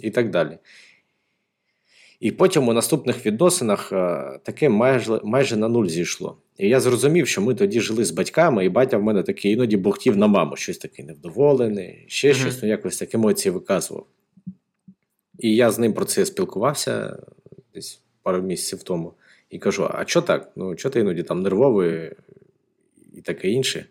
[0.01, 0.57] і так далі.
[2.19, 3.89] І потім у наступних відносинах
[4.43, 6.37] таке майже майже на нуль зійшло.
[6.57, 9.77] І я зрозумів, що ми тоді жили з батьками, і батя в мене такий іноді
[9.77, 12.33] бухтів на маму, щось таке невдоволене, ще mm-hmm.
[12.33, 14.05] щось, ну якось так емоції виказував.
[15.39, 17.17] І я з ним про це спілкувався
[17.73, 19.13] десь пару місяців тому.
[19.51, 20.51] І кажу: а що так?
[20.55, 22.11] Ну, що ти іноді там нервовий
[23.13, 23.85] і таке інше.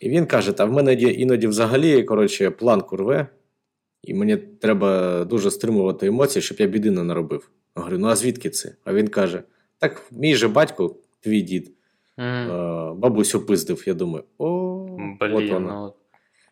[0.00, 3.26] І він каже: та в мене іноді взагалі коротше, план курве,
[4.02, 7.50] і мені треба дуже стримувати емоції, щоб я біди не наробив.
[7.76, 8.74] Я говорю, ну а звідки це?
[8.84, 9.42] А він каже:
[9.78, 11.72] Так, мій же батько, твій дід,
[12.18, 12.94] mm.
[12.94, 13.84] бабусю пиздив.
[13.86, 14.86] Я думаю, о,
[15.20, 15.94] Блін, от воно.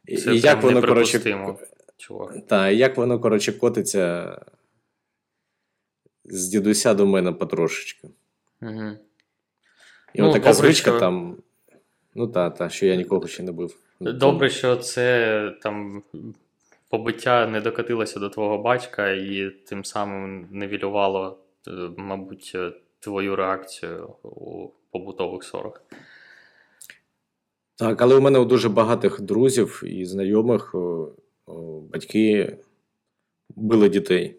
[0.09, 1.43] Ну, це і як воно, коротше,
[2.49, 4.39] та, як воно, коротше, котиться
[6.25, 8.09] з дідуся до мене потрошечки.
[8.65, 8.91] Угу.
[10.15, 11.01] І ну, така звичка що...
[11.01, 11.37] там.
[12.15, 13.77] Ну та, та, що я нікого ще не бив.
[14.01, 16.03] Добре, що це там
[16.89, 24.15] побиття не докотилося до твого батька, і тим самим невілювало, е, мабуть, е, твою реакцію
[24.23, 25.83] у побутових ссорах.
[27.77, 30.75] Так, але у мене у дуже багатих друзів і знайомих
[31.93, 32.59] батьки
[33.49, 34.37] били дітей.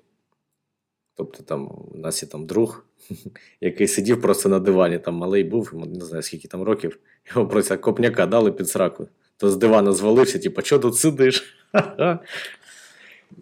[1.16, 2.85] Тобто, там у нас є там друг,
[3.62, 7.78] який сидів просто на дивані, там малий був, не знаю, скільки там років, його просто
[7.78, 9.08] копняка дали під сраку.
[9.38, 11.58] То з дивана звалився, типу, що тут сидиш?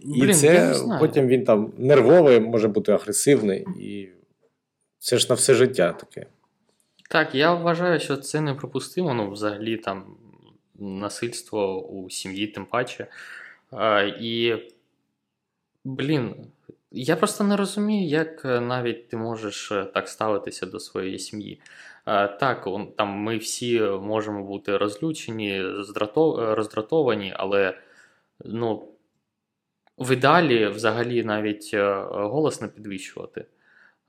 [0.02, 4.10] І Блін, це потім він там нервовий, може бути агресивний, і
[5.00, 6.26] це ж на все життя таке.
[7.10, 10.04] Так, я вважаю, що це неприпустимо, ну, взагалі там
[10.80, 13.08] насильство у сім'ї, тим паче.
[13.72, 14.58] А, І,
[15.84, 16.36] блін,
[16.92, 21.62] я просто не розумію, як е, навіть ти можеш е, так ставитися до своєї сім'ї.
[22.40, 22.68] Так,
[22.98, 25.62] там ми всі можемо бути розлючені,
[26.38, 27.78] роздратовані, але
[28.46, 28.94] ну,
[29.98, 33.46] в ідеалі взагалі навіть е, голос не підвищувати.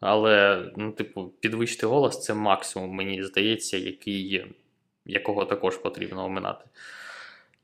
[0.01, 4.47] Але, ну, типу, підвищити голос це максимум, мені здається, який,
[5.07, 6.65] якого також потрібно оминати.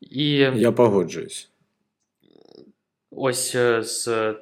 [0.01, 1.51] І Я погоджуюсь.
[3.11, 4.35] Ось з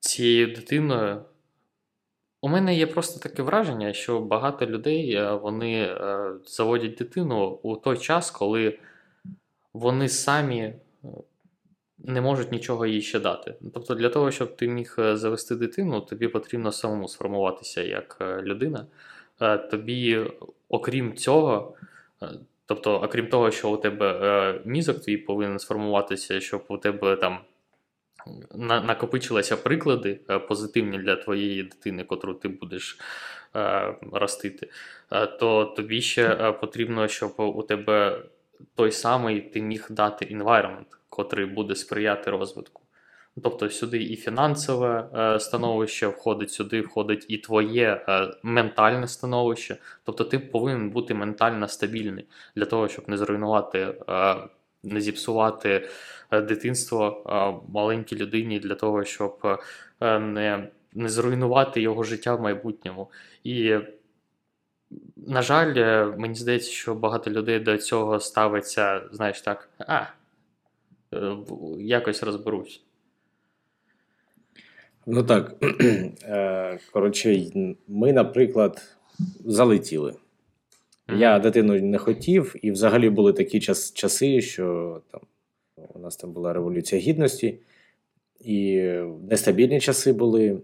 [0.00, 1.24] цією дитиною.
[2.44, 7.76] У мене є просто таке враження, що багато людей е, вони е, заводять дитину у
[7.76, 8.78] той час, коли
[9.72, 10.78] вони самі е,
[11.98, 13.54] не можуть нічого їй ще дати.
[13.74, 18.86] Тобто, для того, щоб ти міг завести дитину, тобі потрібно самому сформуватися як людина.
[19.70, 20.26] Тобі,
[20.68, 21.74] окрім цього,
[22.66, 27.38] тобто, окрім того, що у тебе мізок твій повинен сформуватися, щоб у тебе там
[28.54, 32.98] накопичилися приклади е, позитивні для твоєї дитини, котру ти будеш
[33.56, 34.70] е, ростити,
[35.12, 38.22] е, то тобі ще потрібно, щоб у тебе
[38.74, 42.84] той самий ти міг дати environment, котрий буде сприяти розвитку.
[43.42, 49.76] Тобто сюди і фінансове е, становище входить, сюди входить і твоє е, ментальне становище.
[50.04, 52.26] Тобто ти повинен бути ментально стабільний
[52.56, 53.78] для того, щоб не зруйнувати,
[54.08, 54.36] е,
[54.84, 55.88] не зіпсувати
[56.34, 59.58] Е, дитинство е, маленькій людині для того, щоб
[60.00, 63.10] е, не не зруйнувати його життя в майбутньому.
[63.44, 63.76] І,
[65.16, 65.74] на жаль,
[66.16, 70.02] мені здається, що багато людей до цього ставиться, знаєш так, а,
[71.78, 72.82] якось розберусь.
[75.06, 75.54] Ну так.
[76.92, 77.46] Коротше,
[77.88, 78.96] ми, наприклад,
[79.44, 80.14] залетіли.
[81.08, 81.18] Mm-hmm.
[81.18, 85.20] Я дитину не хотів, і взагалі були такі час, часи, що там
[85.94, 87.58] у нас там була Революція Гідності,
[88.40, 88.82] і
[89.30, 90.58] нестабільні часи були.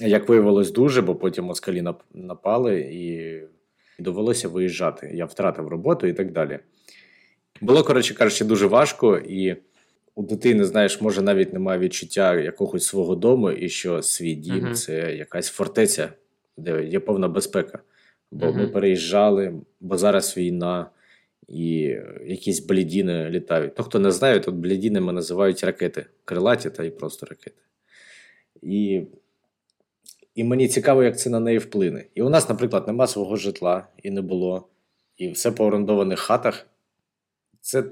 [0.00, 1.84] Як виявилось, дуже, бо потім москалі
[2.14, 3.32] напали, і
[4.02, 5.10] Довелося виїжджати.
[5.14, 6.58] Я втратив роботу і так далі.
[7.60, 9.56] Було, коротше кажучи, дуже важко, і
[10.14, 14.74] у дитини, знаєш, може навіть немає відчуття якогось свого дому, і що свій дім Мгм.
[14.74, 16.12] це якась фортеця,
[16.56, 17.78] де є повна безпека.
[18.32, 20.90] Бо ми переїжджали, бо зараз війна,
[21.48, 23.72] і якісь блідіни літають.
[23.78, 27.62] Ну, хто не знає, тут блідінами називають ракети, крилаті та і просто ракети.
[28.62, 29.02] І,
[30.34, 32.04] і мені цікаво, як це на неї вплине.
[32.14, 34.68] І у нас, наприклад, нема свого житла і не було,
[35.16, 36.66] і все по орендованих хатах.
[37.60, 37.84] Це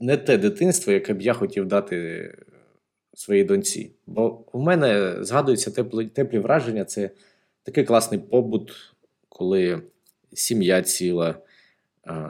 [0.00, 2.30] не те дитинство, яке б я хотів дати
[3.14, 3.90] своїй доньці.
[4.06, 6.84] Бо в мене згадуються теплі, теплі враження.
[6.84, 7.10] Це
[7.62, 8.72] такий класний побут,
[9.36, 9.82] коли
[10.32, 11.34] сім'я ціла,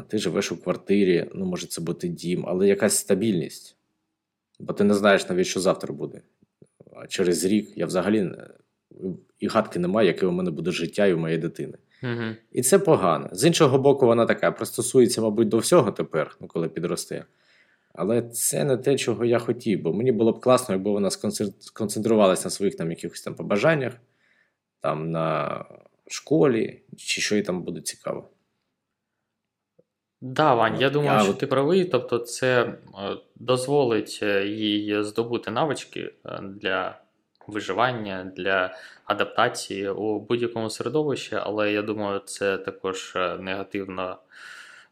[0.09, 3.77] ти живеш у квартирі, ну, може, це бути дім, але якась стабільність.
[4.61, 6.21] Бо ти не знаєш навіть, що завтра буде.
[6.97, 8.31] А через рік я взагалі
[9.39, 11.79] і гадки немає, яке у мене буде життя і у моєї дитини.
[12.03, 12.23] Угу.
[12.53, 13.29] І це погано.
[13.33, 17.25] З іншого боку, вона така пристосується, мабуть, до всього тепер, ну, коли підросте.
[17.93, 21.11] Але це не те, чого я хотів, бо мені було б класно, якби вона
[21.61, 23.93] сконцентрувалася на своїх там якихось там побажаннях,
[24.81, 25.65] там на
[26.09, 28.31] школі, чи що їй там буде цікаво.
[30.21, 31.85] Да, Вань, я думаю, Я що ти правий.
[31.85, 32.77] Тобто, це е,
[33.37, 37.01] дозволить е, їй здобути навички е, для
[37.47, 44.19] виживання, для адаптації у будь-якому середовищі, але я думаю, це також негативно,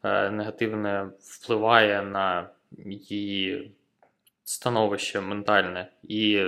[0.05, 2.49] негативно впливає на
[2.87, 3.73] її
[4.45, 5.89] становище ментальне.
[6.03, 6.47] І,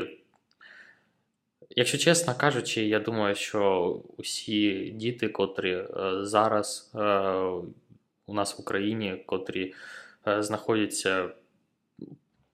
[1.71, 5.87] якщо чесно кажучи, я думаю, що усі діти, котрі е,
[6.23, 6.99] зараз е,
[8.27, 9.75] у нас в Україні, котрі
[10.29, 11.29] е, знаходяться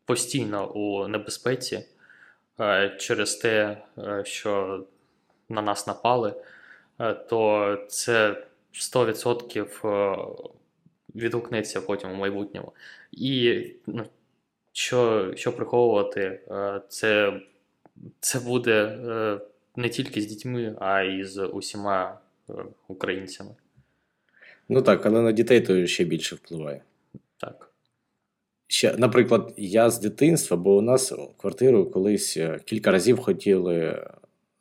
[0.04, 1.84] постійно у небезпеці
[2.98, 3.82] через те,
[4.24, 4.84] що
[5.48, 6.34] на нас напали,
[7.28, 10.16] то це 100% е,
[11.14, 12.72] відгукнеться потім у майбутньому.
[13.12, 14.04] І ну,
[14.72, 16.40] що, що приховувати,
[16.88, 17.40] це,
[18.20, 19.40] це буде е,
[19.76, 22.53] не тільки з дітьми, а й з усіма е,
[22.88, 23.50] українцями.
[24.68, 26.82] Ну так, але на дітей то ще більше впливає.
[27.36, 27.72] Так.
[28.66, 34.07] Ще, наприклад, я з дитинства, бо у нас в квартиру колись е, кілька разів хотіли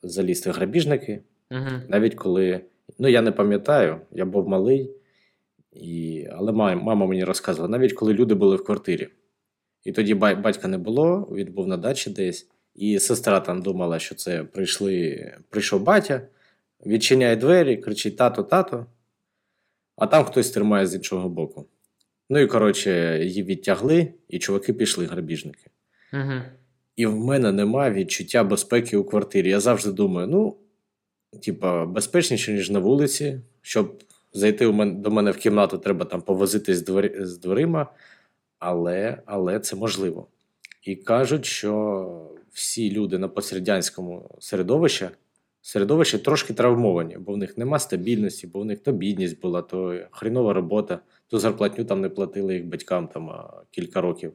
[0.04, 1.22] залізти грабіжники,
[1.52, 1.70] Угу.
[1.88, 2.62] навіть коли.
[3.00, 4.92] Ну, я не пам'ятаю, я був малий,
[5.74, 6.28] і...
[6.32, 9.08] але мама мені розказувала, навіть коли люди були в квартирі.
[9.84, 14.16] І тоді батька не було, він був на дачі десь, і сестра там думала, що
[14.16, 16.22] це прийшли, прийшов батя,
[16.86, 18.86] відчиняє двері, кричить тато, тато,
[19.96, 21.68] а там хтось тримає з іншого боку.
[22.30, 25.70] Ну і коротше, її відтягли, і чуваки пішли, грабіжники.
[26.14, 26.42] Угу.
[26.96, 29.50] І в мене немає відчуття безпеки у квартирі.
[29.50, 30.58] Я завжди думаю, ну,
[31.40, 33.42] типа, безпечніше, ніж на вулиці.
[33.62, 34.04] Щоб
[34.34, 37.88] зайти у мен, до мене в кімнату, треба там повозити з, двері, з дверима,
[38.60, 40.28] але, але це можливо.
[40.82, 45.10] І кажуть, що всі люди на пострадянському середовищі,
[45.62, 50.00] середовищі трошки травмовані, бо в них нема стабільності, бо в них то бідність була, то
[50.12, 53.32] хрінова робота, то зарплатню там не платили їх батькам там
[53.72, 54.34] кілька років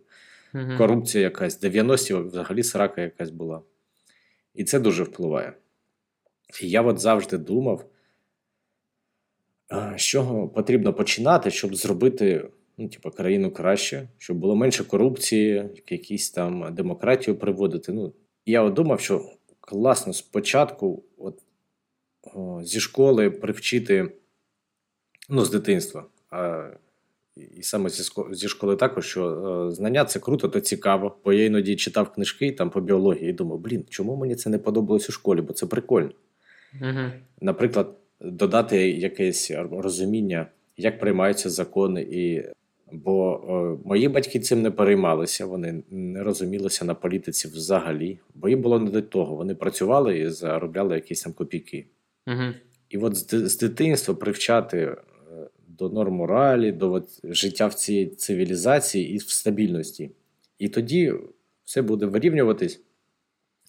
[0.55, 0.79] Угу.
[0.79, 3.63] корупція якась, 90-ті взагалі срака якась була.
[4.55, 5.53] І це дуже впливає.
[6.63, 7.85] І я от завжди думав,
[9.97, 16.31] з чого потрібно починати, щоб зробити ну, типу, країну краще, щоб було менше корупції, якісь
[16.31, 17.93] там демократію приводити.
[17.93, 18.13] Ну,
[18.47, 19.25] я от думав, що
[19.61, 21.43] класно спочатку от,
[22.35, 24.13] о, зі школи привчити
[25.29, 26.05] ну, з дитинства.
[26.31, 26.71] А,
[27.37, 27.91] і саме
[28.31, 31.17] зі, школи також, що е, знання це круто, то цікаво.
[31.25, 34.59] Бо я іноді читав книжки там по біології і думав, блін, чому мені це не
[34.59, 36.11] подобалось у школі, бо це прикольно.
[36.83, 37.11] Угу.
[37.41, 40.47] Наприклад, додати якесь розуміння,
[40.77, 42.45] як приймаються закони, і
[42.93, 48.63] бо е, мої батьки цим не переймалися, вони не розумілися на політиці взагалі, бо їм
[48.63, 49.37] було не до того.
[49.37, 51.87] Вони працювали і заробляли якісь там копійки.
[52.27, 52.43] Угу.
[52.89, 54.97] І от з, з дитинства привчати е,
[55.69, 60.11] до норм моралі, до от, життя в цій цивілізації і в стабільності.
[60.59, 61.15] І тоді
[61.65, 62.81] все буде вирівнюватись.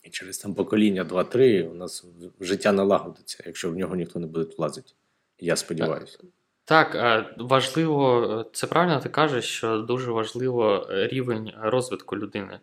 [0.04, 2.06] І через там покоління 2-3 у нас
[2.40, 4.92] життя налагодиться, якщо в нього ніхто не буде влазити.
[5.40, 6.20] Я сподіваюся.
[6.68, 12.60] Так, е, важливо, е, це правильно ти кажеш, що дуже важливо е, рівень розвитку людини.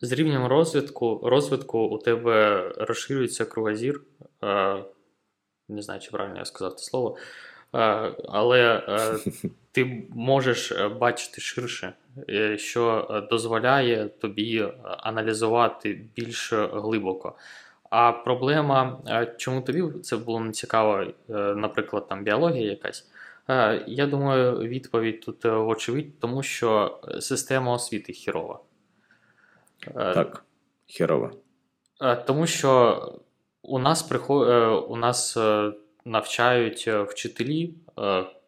[0.00, 4.02] З рівнем розвитку, розвитку у тебе розширюється кругозір.
[5.68, 7.16] Не знаю, чи правильно я сказав це слово.
[8.28, 8.82] Але
[9.72, 11.92] ти можеш бачити ширше,
[12.56, 17.36] що дозволяє тобі аналізувати більш глибоко.
[17.90, 23.10] А проблема, е, чому тобі це було не цікаво, е, наприклад, там біологія якась.
[23.48, 28.60] Е, я думаю, відповідь тут очевидь, тому що система освіти хірова.
[29.94, 30.44] Так,
[30.86, 31.32] хірова.
[32.26, 33.02] Тому що
[33.62, 34.48] у нас приход...
[34.88, 35.38] у нас
[36.04, 37.74] навчають вчителі,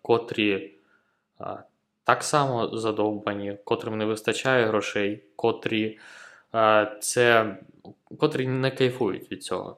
[0.03, 0.74] котрі
[2.05, 5.99] так само задовбані, котрим не вистачає грошей, котрі
[7.01, 7.57] це
[8.18, 9.76] котрі не кайфують від цього.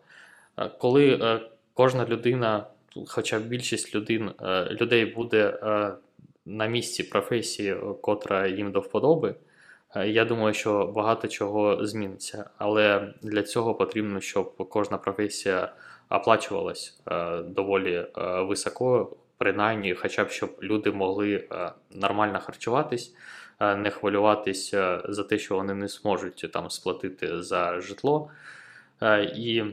[0.79, 1.41] Коли е,
[1.75, 2.67] кожна людина,
[3.07, 5.93] хоча б більшість людин, е, людей буде е,
[6.47, 9.35] на місці професії, котра їм до вподоби,
[10.07, 12.51] я думаю, що багато чого зміниться.
[12.59, 15.73] Але для цього потрібно, щоб кожна професія
[16.11, 17.01] оплачувалась
[17.45, 18.07] доволі
[18.39, 21.49] високо, принаймні, хоча б щоб люди могли
[21.91, 23.15] нормально харчуватись.
[23.63, 28.31] Е, не хвилюватися за те, що вони не зможуть там сплатити за житло.
[29.03, 29.65] Е, і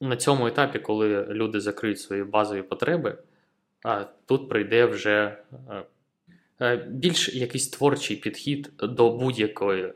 [0.00, 3.18] на цьому етапі, коли люди закриють свої базові потреби,
[3.86, 5.36] е, тут прийде вже
[6.86, 9.92] більш якийсь творчий підхід до будь-якої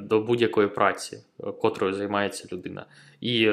[0.00, 1.18] до будь-якої праці,
[1.60, 2.86] котрою займається людина.
[3.20, 3.52] І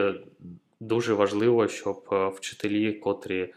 [0.79, 3.53] дуже важливо, щоб вчителі, котрі Е,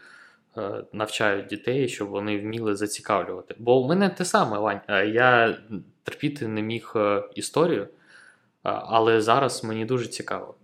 [0.93, 3.55] навчають дітей, щоб вони вміли зацікавлювати.
[3.59, 5.57] Бо у мене те саме, Вань, е, я
[6.03, 7.87] терпіти не міг е, історію,
[8.63, 10.55] але зараз мені дуже цікаво.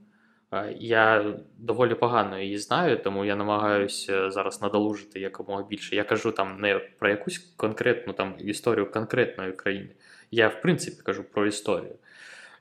[0.77, 5.95] Я доволі погано її знаю, тому я намагаюся зараз надолужити якомога більше.
[5.95, 9.89] Я кажу там не про якусь конкретну там історію конкретної країни.
[10.31, 11.95] Я, в принципі, кажу про історію.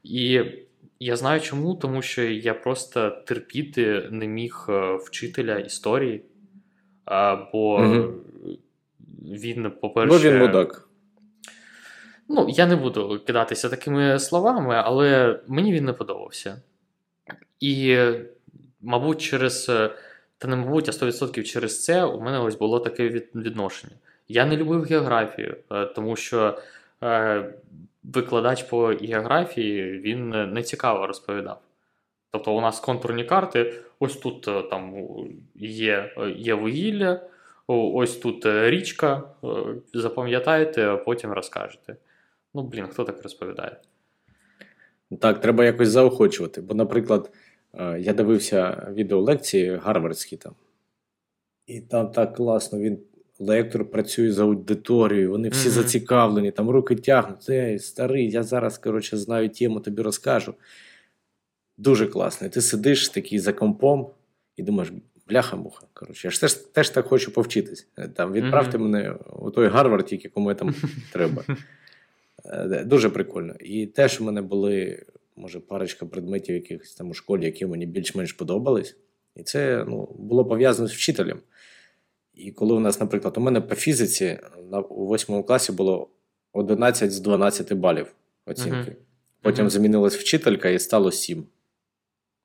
[0.04, 0.42] І
[1.00, 4.66] я знаю чому, тому що я просто терпіти не міг
[5.00, 6.22] вчителя історії.
[7.52, 8.14] Бо угу.
[9.22, 10.08] він, по-перше.
[10.08, 10.88] Бо він мудак.
[12.28, 16.62] Ну, я не буду кидатися такими словами, але мені він не подобався.
[17.60, 17.98] І,
[18.80, 19.70] мабуть, через.
[20.38, 23.94] Та не мабуть, а 100% через це у мене ось було таке відношення.
[24.28, 26.58] Я не любив географію, е, тому що
[27.02, 27.54] е,
[28.04, 31.60] викладач по географії він не цікаво розповідав.
[32.30, 33.74] Тобто у нас контурні карти,
[34.04, 35.06] ось тут е, там
[35.54, 37.20] є є вугілля,
[37.66, 39.22] ось тут е, річка.
[39.44, 39.48] Е,
[39.94, 41.96] запам'ятаєте, а потім розкажете.
[42.54, 43.76] Ну, блін, хто так розповідає?
[45.20, 46.60] Так, треба якось заохочувати.
[46.60, 47.30] Бо, наприклад,
[47.98, 50.52] я дивився відеолекції гарвардські там.
[51.66, 52.98] І там так класно, він
[53.38, 55.72] лектор працює за аудиторією, вони всі mm-hmm.
[55.72, 57.50] зацікавлені, там руки тягнуть.
[57.50, 60.54] Ей, старий, я зараз коротше, знаю тему, тобі розкажу.
[61.76, 62.50] Дуже класний.
[62.50, 64.10] Ти сидиш такий за компом
[64.56, 64.92] і думаєш,
[65.28, 65.86] бляха-муха.
[65.92, 67.86] Коротше, я ж теж, теж так хочу повчитись.
[68.14, 68.80] Там Відправте mm-hmm.
[68.80, 70.74] мене у той Гарвард, тільки кому там
[71.12, 71.44] треба.
[72.46, 73.54] Е, дуже прикольно.
[73.60, 75.02] І теж у мене були,
[75.36, 78.96] може, парочка предметів якихось там у школі, які мені більш-менш подобались.
[79.36, 81.38] І це ну, було пов'язано з вчителем.
[82.34, 84.38] І коли у нас, наприклад, у мене по фізиці
[84.70, 86.08] на, у восьмому класі було
[86.52, 88.06] 11 з 12 балів
[88.46, 88.90] оцінки.
[88.90, 88.96] Mm-hmm.
[89.42, 89.70] Потім mm-hmm.
[89.70, 91.46] змінилась вчителька і стало 7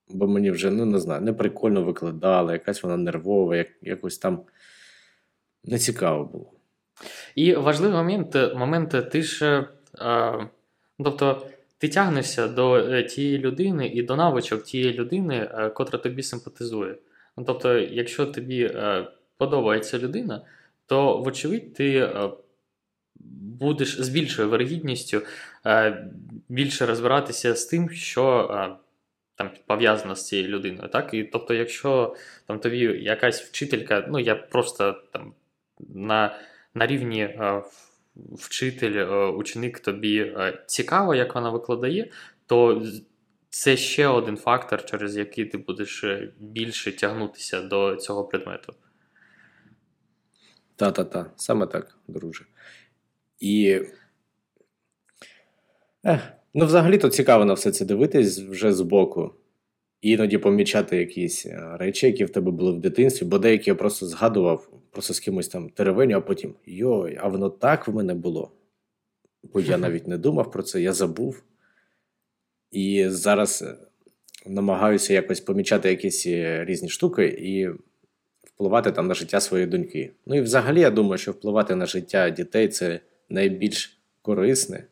[0.10, 4.42] бо мені вже ну не знаю, не прикольно викладала, якась вона нервова, як, якось там
[5.64, 6.54] не цікаво було.
[7.36, 9.68] І важливий момент, момент ти ж.
[9.98, 10.40] А,
[11.04, 11.48] тобто,
[11.78, 16.96] ти тягнешся до е, тієї людини і до навичок тієї людини, е, котра тобі симпатизує.
[17.38, 19.08] Ну, Тобто, якщо тобі е,
[19.38, 20.42] подобається людина,
[20.86, 22.10] то, вочевидь, ти
[23.60, 25.22] будеш з більшою вирогідністю
[26.50, 28.50] більше розбиратися з тим, що
[29.40, 30.90] там пов'язана з цією людиною.
[30.90, 31.14] Так?
[31.14, 32.16] І тобто, якщо
[32.48, 35.34] там тобі якась вчителька, ну я просто там
[35.80, 36.40] на
[36.74, 37.64] на рівні е,
[38.16, 42.12] вчитель, е, ученик тобі е, цікаво, як вона викладає,
[42.46, 42.86] то
[43.50, 48.74] це ще один фактор, через який ти будеш е, більше тягнутися до цього предмету.
[50.76, 52.46] Та-та-та, саме так, друже.
[53.40, 53.82] І.
[56.04, 59.32] Ех, Ну, взагалі-то цікаво на все це дивитись вже збоку.
[60.02, 64.08] Іноді помічати якісь е, речі, які в тебе були в дитинстві, бо деякі я просто
[64.08, 68.52] згадував, просто з кимось там теревеню, а потім йой, а воно так в мене було.
[69.44, 71.44] Бо я навіть не думав про це, я забув.
[72.72, 73.76] І зараз е,
[74.46, 77.70] намагаюся якось помічати якісь е, різні штуки і
[78.44, 80.12] впливати там на життя своєї доньки.
[80.26, 84.84] Ну і взагалі, я думаю, що впливати на життя дітей це найбільш корисне.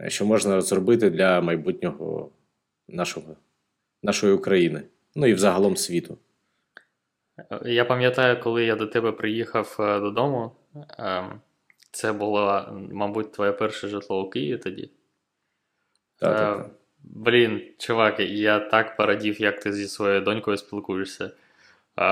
[0.00, 2.30] Е, що можна зробити для майбутнього
[2.88, 3.36] нашого,
[4.02, 4.82] нашої України,
[5.14, 6.18] ну і взагалом світу.
[7.64, 10.52] Я пам'ятаю, коли я до тебе приїхав е, додому,
[10.98, 11.40] ем,
[11.90, 14.90] це було, мабуть, твоє перше житло у Києві тоді.
[16.18, 16.70] Так, так, е, так.
[17.04, 21.30] Блін, чувак, я так порадів, як ти зі своєю донькою спілкуєшся.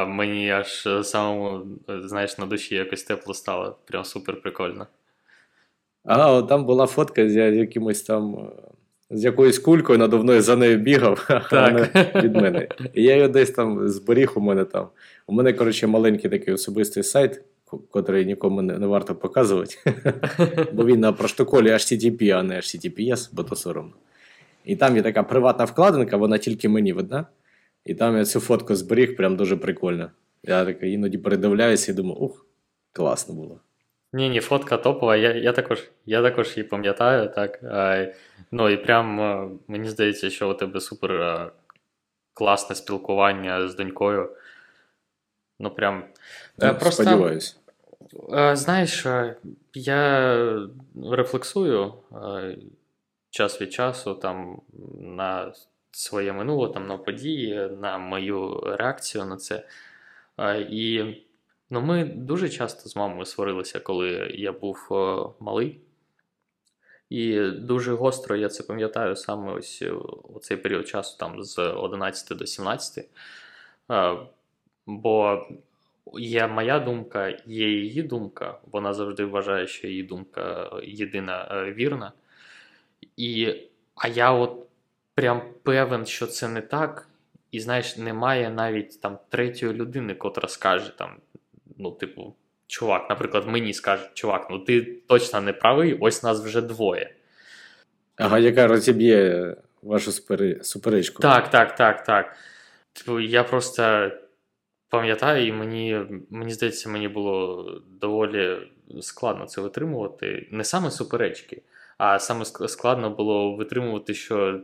[0.07, 3.79] Мені аж самому, знаєш, на душі якось тепло стало.
[3.85, 4.87] Прям супер прикольно.
[6.05, 8.35] А, от там була фотка з якимось там.
[8.35, 8.63] е,
[9.17, 11.51] З якоюсь кулькою надувною за нею бігав, Так.
[11.51, 12.69] вона від мене.
[12.95, 14.89] І я його десь там зберіг у мене там.
[15.27, 19.77] У мене, коротше, маленький такий особистий сайт, ко- котрий нікому не, не варто показувати.
[20.73, 23.93] Бо він на протоколі HTTP, а не HTTPS, бо то соромно.
[24.65, 27.27] І там є така приватна вкладинка, вона тільки мені видна.
[27.85, 30.11] І там я цю фотку зберіг, прям дуже прикольно.
[30.45, 32.47] Я так іноді передивляюся і думаю, ух,
[32.93, 33.61] класно було.
[34.13, 35.17] Ні, ні, фотка топова.
[35.17, 37.61] Я, я, також, я також її пам'ятаю, так.
[37.65, 38.07] А,
[38.51, 39.17] ну і прям
[39.69, 41.53] мені здається, що у тебе супер
[42.35, 44.37] класне спілкування з донькою.
[45.59, 46.05] Ну, прям.
[46.63, 47.57] Е, Ну, Сподіваюся.
[48.33, 49.07] Е, Знаєш,
[49.75, 50.37] я
[51.11, 51.95] рефлексую
[53.31, 54.61] час від часу там
[55.01, 55.53] на
[55.91, 59.67] своє минуле, там, на події, на мою реакцію на це.
[60.71, 61.15] І
[61.71, 65.81] ну, ми дуже часто з мамою сварилися, коли я був е, малий.
[67.11, 69.93] І дуже гостро я це пам'ятаю саме ось е,
[70.25, 73.09] у цей період часу, там з 11 до 17.
[73.91, 74.17] Е,
[74.87, 75.47] Бо
[76.15, 78.59] є моя думка, є її думка.
[78.73, 82.13] Вона завжди вважає, що її думка єдина вірна.
[83.17, 83.55] І,
[83.95, 84.67] а я от
[85.15, 87.09] прям певен, що це не так.
[87.51, 91.17] І знаєш, немає навіть там третьої людини, котра скаже там,
[91.81, 92.35] ну, типу,
[92.67, 97.15] чувак, наприклад, мені скаже, чувак, ну ти точно не правий, ось нас вже двоє.
[98.17, 100.13] Ага, яка розіб'є вашу
[100.63, 101.23] суперечку.
[101.23, 102.37] Так, так, так, так.
[102.93, 104.11] Типу, я просто
[104.89, 106.01] пам'ятаю, і мені,
[106.31, 107.65] мені здається, мені було
[108.01, 108.59] доволі
[109.01, 110.49] складно це витримувати.
[110.51, 111.63] Не саме суперечки,
[111.99, 114.61] а саме складно було витримувати, що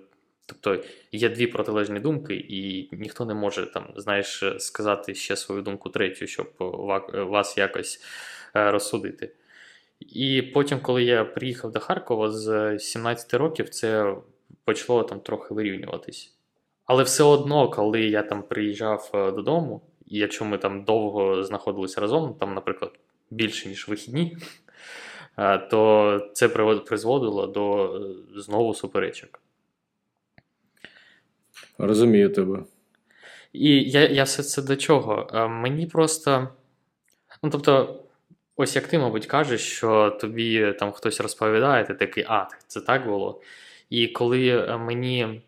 [0.46, 5.90] тобто є дві протилежні думки, і ніхто не може там, знаєш, сказати ще свою думку
[5.90, 6.52] третю, щоб
[7.12, 8.04] вас якось
[8.56, 9.32] е, розсудити.
[10.00, 14.16] І потім, коли я приїхав до Харкова з 17 років, це
[14.64, 16.32] почало там трохи вирівнюватись.
[16.86, 22.00] Але все одно, коли я там приїжджав е, додому, і якщо ми там довго знаходилися
[22.00, 22.92] разом, там, наприклад,
[23.30, 24.36] більше, ніж вихідні,
[25.38, 26.48] е, то це
[26.88, 29.40] призводило до е, знову суперечок.
[31.78, 32.58] Розумію тебе.
[33.52, 35.30] І я, я все це до чого?
[35.34, 36.48] Е, Мені просто.
[37.42, 38.02] Ну, тобто,
[38.56, 43.06] ось як ти, мабуть, кажеш, що тобі там хтось розповідає, ти такий, а, це так
[43.06, 43.40] було.
[43.90, 45.42] І коли е, мені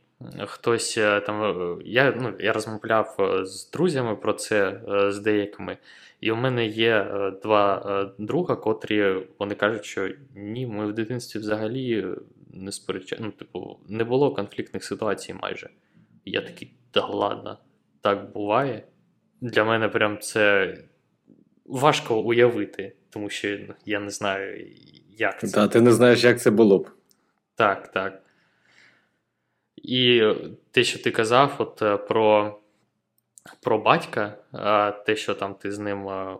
[0.46, 1.78] хтось е, там.
[1.84, 5.76] Я, ну, я розмовляв з друзями про це з деякими.
[6.20, 7.06] І у мене є
[7.42, 12.06] два друга, котрі вони кажуть, що ні, ми в дитинстві взагалі
[12.52, 13.22] не сперечали.
[13.24, 15.70] Ну, типу, не було конфліктних ситуацій майже.
[16.28, 17.58] І я такий, да ладно,
[18.00, 18.82] так буває.
[19.40, 20.74] Для мене прям це
[21.64, 24.66] важко уявити, тому що я не знаю,
[25.18, 25.54] як це.
[25.54, 26.90] Та ти не знаєш, як це було б.
[27.54, 28.22] Так, так.
[29.76, 30.32] І
[30.70, 32.58] те, що ти казав, от е, про,
[33.62, 36.36] про батька, а те, що там ти з ним е,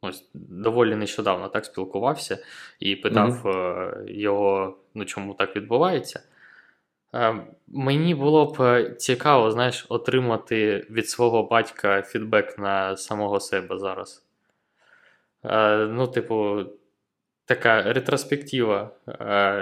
[0.00, 2.38] ось, доволі нещодавно так спілкувався
[2.80, 6.22] і питав е, його, ну чому так відбувається.
[7.14, 7.34] Е,
[7.68, 14.24] Мені було б е, цікаво, знаєш, отримати від свого батька фідбек на самого себе зараз.
[15.44, 16.64] Е, Ну, типу,
[17.44, 18.90] така ретроспектива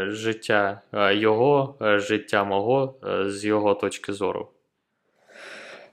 [0.09, 0.81] життя
[1.13, 2.95] його, життя мого
[3.27, 4.49] з його точки зору.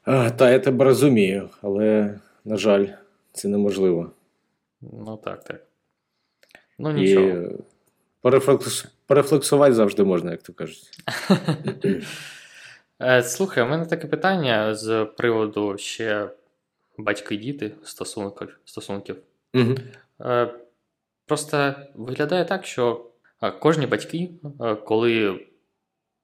[0.06, 2.88] А, та я тебе розумію, але, на жаль,
[3.32, 4.12] це неможливо.
[4.82, 5.66] Ну так, так.
[6.80, 7.49] Ну нічого.
[8.22, 8.86] перефлекс...
[9.12, 10.89] перефлексувати завжди можна, як то кажуть.
[13.03, 16.30] Е, Слухай, у мене таке питання з приводу ще
[16.97, 18.59] батьки-діти стосунків.
[18.66, 19.18] стосунків.
[19.53, 19.76] Угу.
[21.26, 23.05] Просто виглядає так, що
[23.41, 24.30] е, кожні батьки,
[24.86, 25.45] коли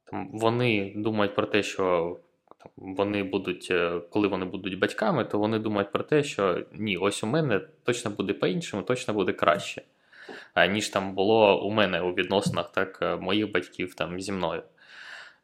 [0.03, 2.17] там, вони думають про те, що
[2.57, 3.73] там, вони будуть,
[4.09, 8.11] коли вони будуть батьками, то вони думають про те, що ні, ось у мене точно
[8.11, 9.81] буде по-іншому, точно буде краще,
[10.69, 14.63] ніж там було у мене у відносинах так, е, моїх батьків там, зі мною.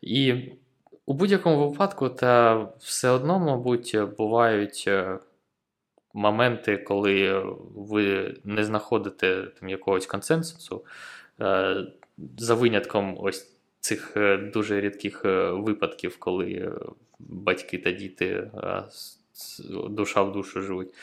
[0.02, 0.36] І
[1.06, 5.20] у будь-якому випадку, та все одно, мабуть, бувають е,
[6.14, 7.44] моменти, коли
[7.76, 10.86] ви не знаходите там якогось консенсусу,
[11.42, 11.76] е,
[12.38, 14.18] за винятком ось цих
[14.54, 16.74] дуже рідких випадків, коли
[17.20, 18.52] батьки та діти
[19.90, 20.94] душа в душу живуть.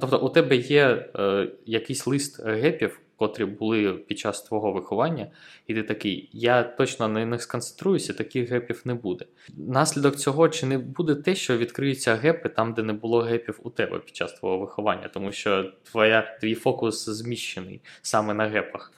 [0.00, 5.26] Тобто, у тебе є е, якийсь лист гепів, котрі були під час твого виховання,
[5.66, 9.24] і ти такий, я точно на них сконцентруюся, таких гепів не буде.
[9.56, 13.70] Наслідок цього чи не буде те, що відкриються гепи там, де не було гепів у
[13.70, 18.92] тебе під час твого виховання, тому що твоя, твій фокус зміщений саме на гепах.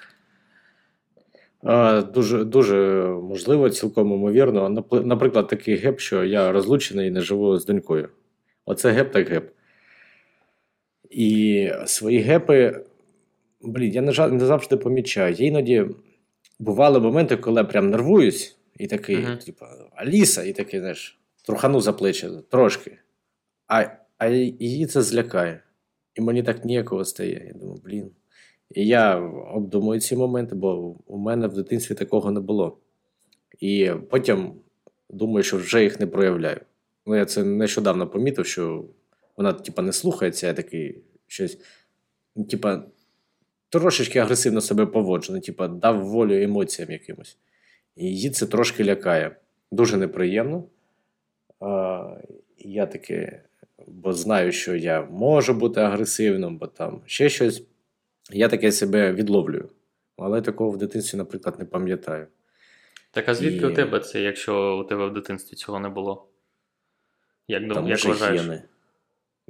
[2.15, 2.77] Дуже дуже
[3.23, 4.85] можливо, цілком ймовірно.
[4.93, 8.09] Наприклад, такий геп, що я розлучений і не живу з донькою.
[8.67, 9.51] Оце gap так gap.
[11.11, 12.85] І свої gap и,
[13.63, 15.35] блін, я не, не завжди помічаю.
[15.35, 15.87] Я іноді
[16.59, 19.45] бували моменти, коли я прям нервуюсь, і такий, uh-huh.
[19.45, 22.99] типу, Аліса, і такий, знаєш, трухану за плечі трошки.
[23.69, 23.87] А
[24.19, 25.63] а її це злякає.
[26.15, 27.45] І мені так ніяково стає.
[27.47, 28.11] Я думаю, блін.
[28.75, 29.17] І я
[29.55, 32.79] обдумую ці моменти, бо у мене в дитинстві такого не було.
[33.61, 34.53] І потім
[35.09, 36.61] думаю, що вже їх не проявляю.
[37.07, 38.85] Ну, я це нещодавно помітив, що
[39.41, 41.59] вона, типа, не слухається, я такий щось,
[42.37, 42.85] ну, типа,
[43.69, 47.39] трошечки агресивно себе поводжу, ну, типа, дав волю емоціям якимось.
[47.97, 49.37] І її це трошки лякає.
[49.73, 50.65] Дуже неприємно.
[51.61, 52.17] А,
[52.59, 53.43] Я таке,
[53.87, 57.63] бо знаю, що я можу бути агресивним, бо там ще щось.
[58.31, 59.69] Я таке себе відловлюю.
[60.17, 62.27] Але такого в дитинстві, наприклад, не пам'ятаю.
[63.11, 63.69] Так а звідки І...
[63.69, 66.29] у тебе це, якщо у тебе в дитинстві цього не було?
[67.49, 68.43] Як Там, як вважаєш?
[68.43, 68.63] Гени.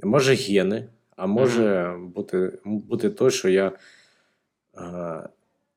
[0.03, 2.07] Може гени, а може mm-hmm.
[2.07, 3.71] бути бути то, що я
[4.73, 5.29] а,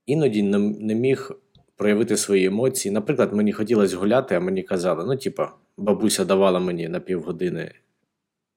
[0.06, 1.30] іноді не, не міг
[1.76, 2.92] проявити свої емоції.
[2.92, 7.72] Наприклад, мені хотілося гуляти, а мені казали, ну, типа, бабуся давала мені на півгодини.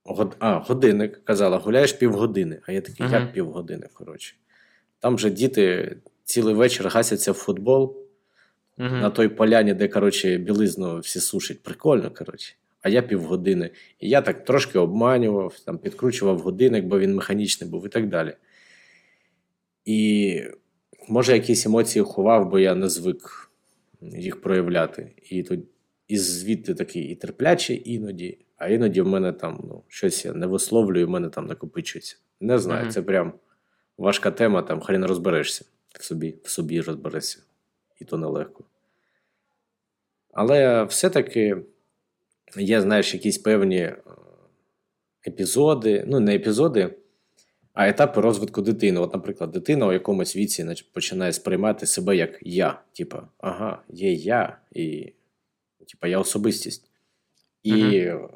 [0.03, 0.36] Год...
[0.39, 2.59] А, годинник казала, гуляєш півгодини.
[2.65, 3.22] А я такий, uh-huh.
[3.22, 4.36] як півгодини, коротше.
[4.99, 7.97] Там же діти цілий вечір гасяться в футбол
[8.78, 9.01] uh-huh.
[9.01, 11.63] на той поляні, де, коротше, білизну всі сушать.
[11.63, 13.69] Прикольно, коротше а я півгодини.
[13.99, 18.34] І я так трошки обманював, там, підкручував годинник, бо він механічний був і так далі.
[19.86, 20.41] І
[21.07, 23.51] може якісь емоції ховав, бо я не звик
[24.01, 25.11] їх проявляти.
[25.30, 25.59] І тут
[26.07, 30.47] і звідти такий і терплячий іноді, а іноді в мене там ну, щось я не
[30.47, 32.17] висловлюю, в мене там накопичується.
[32.39, 32.91] Не знаю, mm-hmm.
[32.91, 33.34] це прям
[33.97, 35.65] важка тема, там хрен розберешся
[35.99, 37.39] в собі, в собі розберешся.
[37.99, 38.63] І то нелегко.
[40.32, 41.57] Але все-таки
[42.56, 43.95] є, знаєш, якісь певні е,
[45.28, 46.95] епізоди, ну, не епізоди,
[47.74, 49.00] а етапи розвитку дитини.
[49.00, 52.82] От, наприклад, дитина у якомусь віці починає сприймати себе як я.
[52.93, 55.14] Типа, ага, є я, і
[55.88, 56.91] типа, я особистість.
[57.64, 58.30] І uh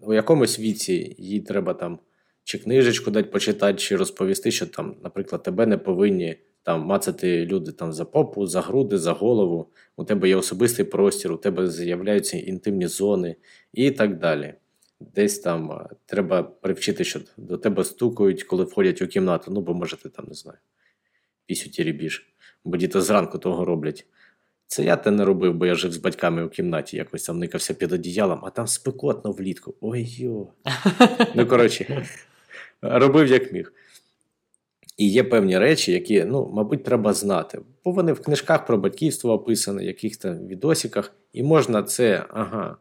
[0.00, 1.98] у якомусь віці їй треба там
[2.44, 7.72] чи книжечку дати почитати, чи розповісти, що там, наприклад, тебе не повинні там мацати люди
[7.72, 12.38] там за попу, за груди, за голову, у тебе є особистий простір, у тебе з'являються
[12.38, 13.36] інтимні зони
[13.72, 14.54] і так далі.
[15.00, 19.50] Десь там треба привчити, що до тебе стукають, коли входять у кімнату.
[19.50, 20.58] Ну, бо може ти там не знаю,
[21.46, 22.26] пісю тірібіж,
[22.64, 24.06] бо діти зранку того роблять.
[24.66, 27.74] Це я те не робив, бо я жив з батьками у кімнаті, якось там никався
[27.74, 29.74] під одіялом, а там спекотно влітку.
[29.80, 30.46] Ой йо.
[31.34, 32.06] Ну, коротше,
[32.82, 33.72] робив як міг.
[34.98, 37.60] І є певні речі, які, ну, мабуть, треба знати.
[37.84, 42.76] Бо вони в книжках про батьківство описані, яких там відосиках, і можна це ага,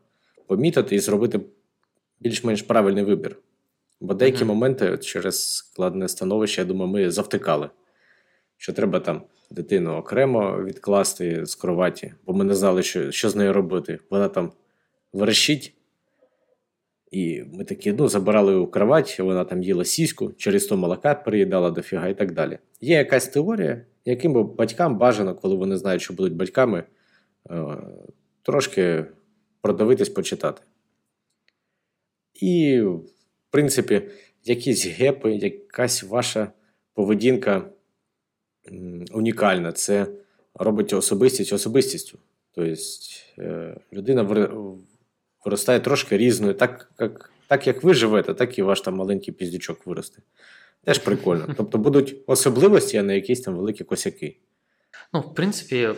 [0.47, 1.39] помітити і зробити
[2.19, 3.37] більш-менш правильний вибір.
[4.01, 4.47] Бо деякі mm-hmm.
[4.47, 7.69] моменти через складне становище, я думаю, ми завтикали,
[8.57, 13.35] що треба там дитину окремо відкласти з кроваті, бо ми не знали, що що з
[13.35, 13.99] нею робити.
[14.09, 14.51] Вона там
[15.13, 15.73] верещить,
[17.11, 21.71] і ми такі ну, забирали у кровать, вона там їла сіську, через то молока переїдала
[21.71, 22.59] дофіга і так далі.
[22.81, 26.83] Є якась теорія, яким батькам бажано, коли вони знають, що будуть батьками,
[27.49, 27.77] е,
[28.41, 29.05] трошки
[29.61, 30.61] продавитись, почитати.
[32.33, 33.01] І, в
[33.49, 34.01] принципі,
[34.43, 36.51] якісь гепи, якась ваша
[36.93, 37.69] поведінка
[39.11, 39.71] унікальна.
[39.71, 40.07] Це
[40.53, 42.19] робить особистість особистістю.
[42.51, 42.75] Тобто
[43.93, 44.23] людина
[45.45, 46.53] виростає трошки різною.
[46.53, 50.21] Так як так як ви живете, так і ваш там маленький піздючок виросте.
[50.83, 51.47] Теж прикольно.
[51.57, 54.37] Тобто будуть особливості, а не якісь там великі косяки.
[55.13, 55.89] Ну, в принципі,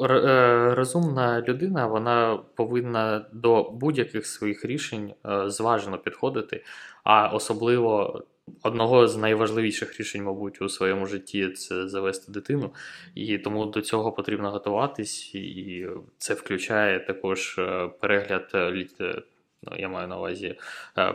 [0.00, 6.64] е, розумна людина вона повинна до будь-яких своїх рішень е, зважено підходити,
[7.04, 8.22] а особливо
[8.62, 12.74] одного з найважливіших рішень, мабуть, у своєму житті це завести дитину,
[13.14, 15.88] і тому до цього потрібно готуватись, і
[16.18, 19.22] це включає також е, перегляд е, е,
[19.62, 20.58] ну, я маю на увазі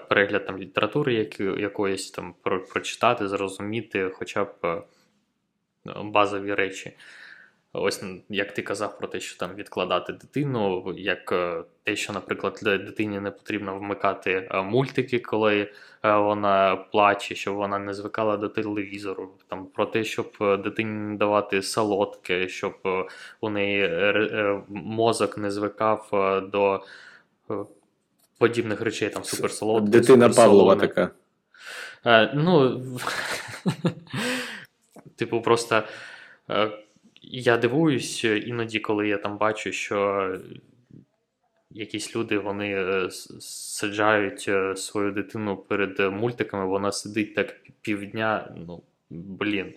[0.09, 4.83] перегляд там літератури, як, якоїсь там про, прочитати, зрозуміти, хоча б
[5.85, 6.93] базові речі.
[7.73, 12.59] Ось як ти казав про те, що там відкладати дитину, як е, те, що, наприклад,
[12.63, 15.71] дитині не потрібно вмикати е, мультики, коли
[16.03, 20.31] е, вона плаче, щоб вона не звикала до телевізору, там про те, щоб
[20.63, 22.75] дитині не давати солодке, щоб
[23.41, 23.89] у неї
[24.69, 26.09] мозок не звикав
[26.51, 26.83] до
[28.37, 29.89] подібних речей, там суперсолодке.
[29.89, 31.11] Дитина Павлова така.
[32.33, 32.81] Ну,
[35.15, 35.83] типу, просто
[37.29, 40.29] я дивуюсь іноді, коли я там бачу, що
[41.71, 43.09] якісь люди вони е,
[43.39, 48.55] саджають е, свою дитину перед мультиками, вона сидить так півдня.
[48.67, 49.73] Ну, блін.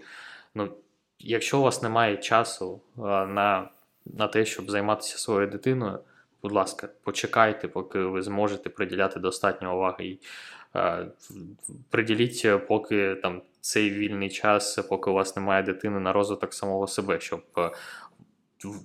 [0.55, 0.73] Ну,
[1.19, 3.71] Якщо у вас немає часу на,
[4.07, 5.99] на те, щоб займатися своєю дитиною,
[6.43, 10.05] будь ласка, почекайте, поки ви зможете приділяти достатньо уваги.
[10.07, 10.19] І,
[11.91, 17.21] Приділіть, поки там цей вільний час, поки у вас немає дитини на розвиток самого себе,
[17.21, 17.71] щоб е,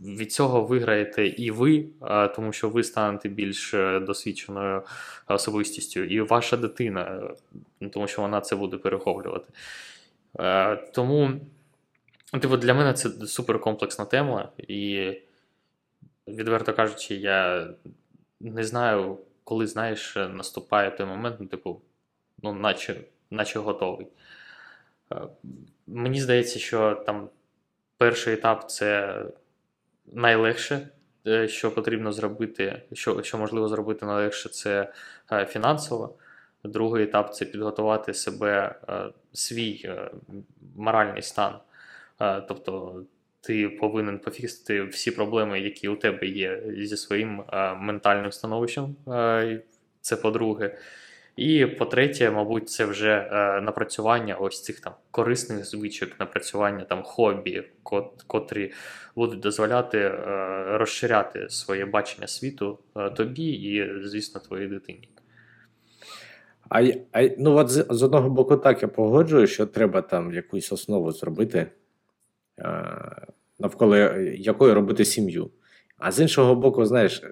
[0.06, 4.84] від цього виграєте і ви, е, тому що ви станете більш е, досвідченою
[5.28, 7.32] особистістю, і ваша дитина,
[7.92, 9.54] тому що вона це буде перехоплювати.
[10.94, 11.32] Тому,
[12.42, 15.14] типу, для мене це суперкомплексна тема, і,
[16.28, 17.68] відверто кажучи, я
[18.40, 21.82] не знаю, коли знаєш, наступає той момент, ну, типу,
[22.44, 23.02] ну, наче,
[23.32, 24.08] наче готовий.
[25.12, 25.16] Е,
[25.88, 27.30] мені здається, що там
[27.98, 29.22] перший етап це
[30.14, 30.90] найлегше,
[31.28, 34.94] е, що потрібно зробити, що що можливо зробити найлегше, це
[35.32, 36.16] е, фінансово.
[36.64, 38.76] Другий етап це підготувати себе,
[39.34, 39.96] свій
[40.76, 41.56] моральний стан.
[42.48, 43.04] Тобто
[43.42, 47.44] ти повинен пофіксити всі проблеми, які у тебе є зі своїм
[47.78, 48.96] ментальним становищем.
[50.02, 50.78] Це по-друге.
[51.38, 57.64] І по-третє, мабуть, це вже е, напрацювання ось цих там корисних звичок, напрацювання там хобі,
[57.84, 58.72] кот, котрі
[59.16, 65.10] будуть дозволяти е, розширяти своє бачення світу е, тобі і, звісно, твоїй дитині.
[66.70, 66.82] А
[67.12, 71.12] а ну от з, з одного боку, так я погоджую, що треба там якусь основу
[71.12, 71.68] зробити,
[72.60, 73.28] е,
[73.60, 75.50] навколо якої робити сім'ю.
[75.98, 77.24] А з іншого боку, знаєш,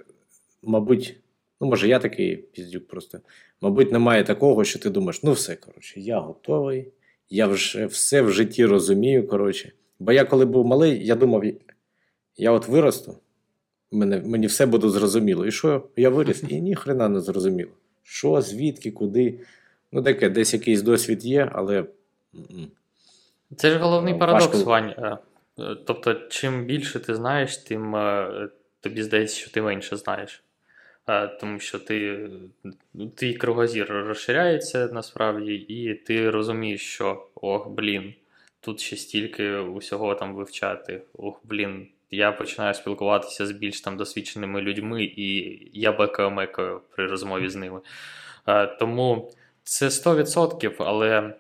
[0.64, 1.20] мабуть.
[1.62, 3.20] Ну, може, я такий піздюк просто.
[3.62, 6.92] Мабуть, немає такого, що ти думаєш, ну все, коротше, я готовий,
[7.30, 9.28] я вже все в житті розумію.
[9.28, 9.72] коротше.
[10.00, 11.44] Бо я коли був малий, я думав,
[12.38, 13.18] я от виросту,
[13.92, 15.46] мене, мені все буде зрозуміло.
[15.46, 17.72] І що я виріс, і ніхрена не зрозуміло.
[18.04, 19.40] Що, звідки, куди.
[19.92, 21.86] Ну, таке, десь якийсь досвід є, але.
[23.56, 24.70] Це ж головний е, парадокс, Важко...
[24.70, 24.90] Вань.
[24.98, 25.18] Е,
[25.60, 27.96] е, тобто, чим більше ти знаєш, тим
[28.80, 30.44] тобі здається, що ти менше знаєш
[31.40, 32.30] тому що ти,
[33.16, 38.14] твій кругозір розширяється насправді, і ти розумієш, що ох, блін,
[38.62, 41.02] тут ще стільки усього там вивчати.
[41.14, 47.50] Ох, блін, я починаю спілкуватися з більш там досвідченими людьми, і я бекаю-мекаю при розмові
[47.50, 47.82] з ними.
[48.80, 49.32] Тому
[49.64, 51.34] це 100%, але.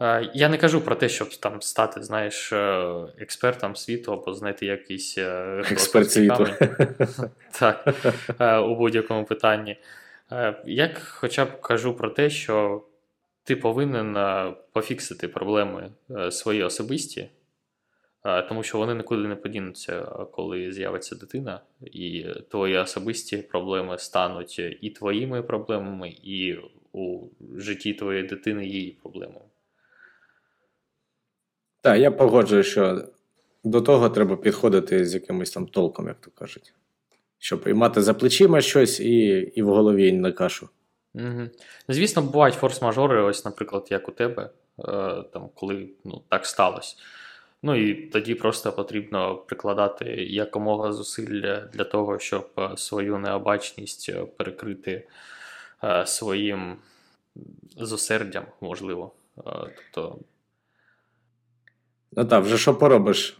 [0.00, 4.66] Е, я не кажу про те, щоб там стати, знаєш, е, експертом світу або знайти
[4.66, 6.46] якийсь е, експерт світу.
[7.58, 7.94] Так,
[8.68, 9.76] у будь-якому питанні.
[10.64, 12.84] Я хоча б кажу про те, що
[13.44, 14.16] ти повинен
[14.72, 15.90] пофіксити проблеми
[16.30, 17.28] свої особисті,
[18.48, 20.00] тому що вони нікуди не подінуться,
[20.32, 26.56] коли з'явиться дитина, і твої особисті проблеми стануть і твоїми проблемами, і
[26.92, 27.20] у
[27.56, 29.44] житті твоєї дитини її проблемами.
[31.82, 33.04] Так, я погоджую, що
[33.64, 36.74] до того треба підходити з якимось там толком, як то кажуть.
[37.38, 40.68] Щоб і мати за плечима щось, і і в голові не кашу.
[41.14, 41.48] Угу.
[41.88, 44.82] Звісно, бувають форс-мажори, ось, наприклад, як у тебе, е,
[45.32, 46.96] там, коли ну, так сталося.
[47.62, 54.26] Ну і тоді просто потрібно прикладати якомога зусиль для того, щоб е, свою необачність е,
[54.36, 55.08] перекрити
[55.84, 56.76] е, своїм
[57.76, 59.12] зусердям, можливо.
[59.38, 59.42] Е,
[59.94, 60.18] тобто
[62.12, 63.38] Ну так, вже що поробиш?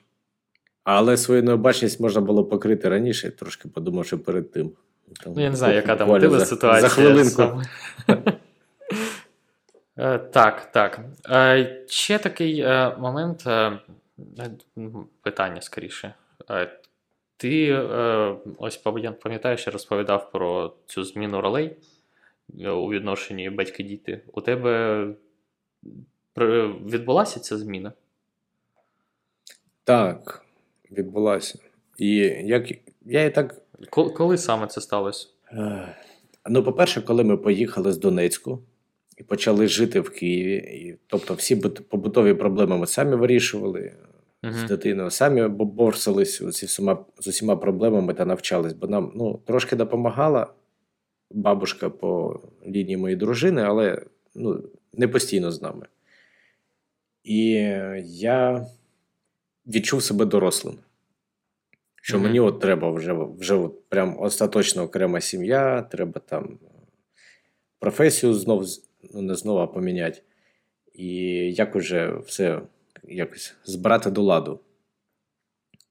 [0.85, 4.71] Але свою необачність можна було покрити раніше, трошки подумавши перед тим.
[5.25, 6.81] Там, ну, я не знаю, яка там мотива ситуація.
[6.81, 7.63] За хвилинку.
[9.97, 11.01] Е, так, так.
[11.31, 13.45] Е, ще такий е, момент,
[15.23, 16.15] питання скоріше.
[17.37, 17.75] Ти
[18.59, 18.77] ось
[19.23, 21.77] пам'ятаєш, я розповідав про цю зміну ролей
[22.59, 24.21] у відношенні батьки-діти.
[24.33, 25.07] У тебе
[26.87, 27.93] відбулася ця зміна?
[29.85, 30.45] Так,
[30.91, 31.59] відбулася.
[31.99, 32.73] І як
[33.05, 33.63] я і так.
[33.91, 35.29] Коли саме це сталося?
[36.49, 38.63] Ну, по-перше, коли ми поїхали з Донецьку
[39.19, 43.93] і почали жити в Києві, і, тобто всі побутові проблеми ми самі вирішували.
[44.43, 45.11] з дитиною.
[45.11, 50.47] Самі борсились з усіма, з усіма проблемами та навчались, бо нам ну, трошки допомагала
[51.31, 54.03] бабушка по лінії моєї дружини, але
[54.35, 54.63] ну,
[54.93, 55.87] не постійно з нами.
[57.25, 57.51] І
[58.05, 58.67] я
[59.67, 60.79] відчув себе дорослим.
[62.03, 62.23] Що mm-hmm.
[62.23, 66.59] мені от треба вже вже от прям остаточно окрема сім'я, треба там
[67.79, 68.67] професію знов,
[69.15, 70.23] ну не знову поміняти.
[70.95, 71.09] І
[71.53, 72.61] як уже все
[73.09, 74.61] якось збирати до ладу.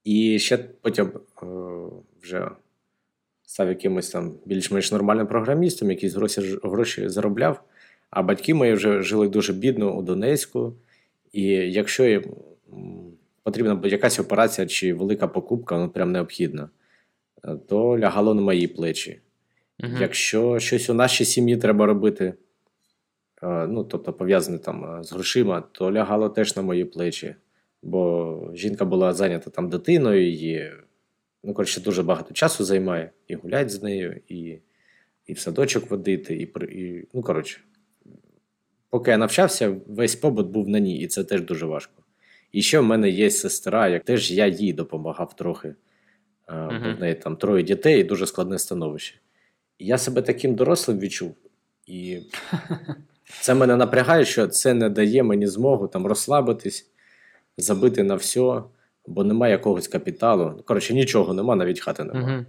[0.03, 1.45] І ще потім е,
[2.21, 2.51] вже
[3.43, 7.63] став якимось там більш-менш нормальним програмістом, якісь гроші, гроші заробляв.
[8.09, 10.73] А батьки мої вже жили дуже бідно у Донецьку.
[11.31, 12.23] І якщо їм
[13.43, 16.69] потрібна якась операція чи велика покупка, ну прям необхідна,
[17.67, 19.21] то лягало на мої плечі.
[19.83, 19.91] Угу.
[19.99, 22.33] Якщо щось у нашій сім'ї треба робити,
[23.43, 27.35] ну тобто пов'язане там з грошима, то лягало теж на мої плечі.
[27.83, 30.71] Бо жінка була зайнята там дитиною, і
[31.43, 34.59] ну, коротше, дуже багато часу займає і гулять з нею, і
[35.25, 36.41] і в садочок водити, і,
[36.77, 37.61] і ну, коротше,
[38.89, 42.00] поки я навчався, весь побут був на ній, і це теж дуже важко.
[42.51, 45.75] І ще в мене є сестра, як теж я їй допомагав трохи.
[46.47, 46.83] Uh-huh.
[46.83, 49.15] Бо в неї там троє дітей і дуже складне становище.
[49.77, 51.35] І я себе таким дорослим відчув.
[51.87, 52.19] І
[53.41, 56.91] це мене напрягає, що це не дає мені змогу там розслабитись,
[57.57, 58.63] забити на все,
[59.07, 60.63] бо немає якогось капіталу.
[60.65, 62.37] Коротше, нічого нема, навіть хати немає.
[62.37, 62.45] Uh-huh.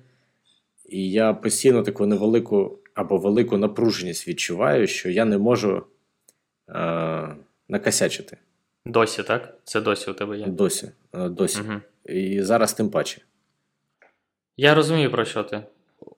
[0.89, 5.83] І я постійно таку невелику або велику напруженість відчуваю, що я не можу
[6.69, 7.37] е-
[7.69, 8.37] накосячити.
[8.85, 9.55] Досі, так?
[9.65, 10.47] Це досі у тебе є?
[10.47, 10.93] Досі.
[11.13, 11.61] Е, досі.
[11.61, 11.81] Угу.
[12.05, 13.21] І зараз тим паче.
[14.57, 15.63] Я розумію, про що ти.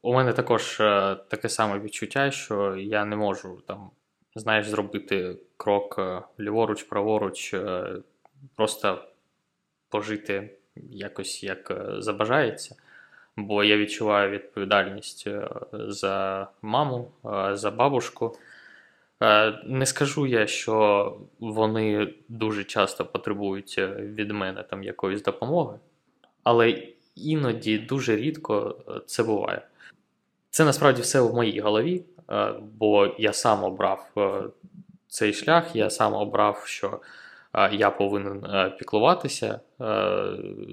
[0.03, 3.91] У мене також е, таке саме відчуття, що я не можу там,
[4.35, 7.55] знаєш, зробити крок е, ліворуч, праворуч,
[8.57, 9.05] просто
[9.89, 10.51] пожити
[10.91, 12.77] якось як забажається.
[13.37, 15.29] Бо я відчуваю відповідальність
[15.73, 17.11] за маму,
[17.53, 18.37] за бабушку.
[19.25, 25.79] Е, не скажу я, що вони дуже часто потребують е, від мене там якоїсь допомоги,
[26.43, 26.83] але
[27.15, 29.63] іноді дуже рідко е, це буває.
[30.51, 32.05] Це насправді все в моїй голові,
[32.61, 34.11] бо я сам обрав
[35.09, 37.01] цей шлях, я сам обрав, що
[37.73, 38.47] я повинен
[38.79, 39.61] піклуватися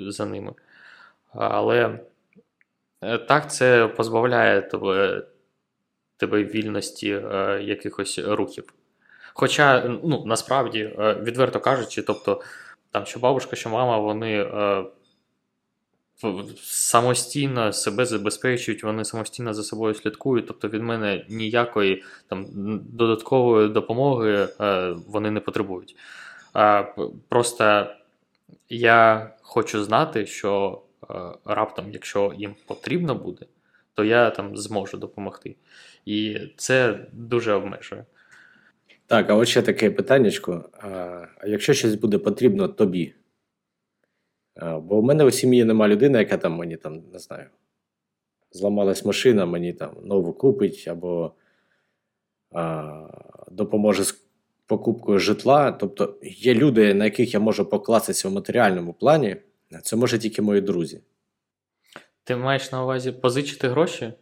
[0.07, 0.53] за ними.
[1.33, 1.99] Але
[3.27, 5.23] так це позбавляє тебе
[6.21, 8.73] тебе вільності е, якихось рухів.
[9.33, 12.41] Хоча, ну, насправді, е, відверто кажучи, тобто,
[12.91, 14.83] там, що бабушка, що мама, вони е,
[16.61, 20.47] самостійно себе забезпечують, вони самостійно за собою слідкують.
[20.47, 22.45] Тобто від мене ніякої там
[22.89, 25.95] додаткової допомоги е, вони не потребують.
[26.55, 26.93] Е,
[27.29, 27.87] просто
[28.69, 31.13] я хочу знати, що е,
[31.45, 33.45] раптом, якщо їм потрібно буде,
[33.93, 35.55] то я там зможу допомогти.
[36.05, 38.05] І це дуже обмежує.
[39.07, 40.69] Так, а от ще таке питаннячко.
[40.81, 43.13] А якщо щось буде потрібно тобі?
[44.61, 47.45] Бо в мене у сім'ї нема людини, яка там мені там, не знаю,
[48.51, 51.33] зламалась машина, мені там нову купить, або
[52.51, 53.07] а,
[53.51, 54.23] допоможе з
[54.65, 55.71] покупкою житла.
[55.71, 59.35] Тобто є люди, на яких я можу покластися в матеріальному плані,
[59.83, 61.01] це може тільки мої друзі.
[62.23, 64.13] Ти маєш на увазі позичити гроші?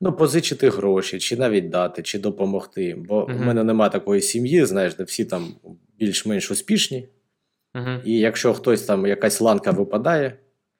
[0.00, 2.96] Ну, позичити гроші, чи навіть дати, чи допомогти.
[2.98, 5.54] Бо в мене нема такої сім'ї, знаєш, де всі там
[5.98, 7.08] більш-менш успішні.
[7.74, 10.38] uh І якщо хтось там якась ланка випадає,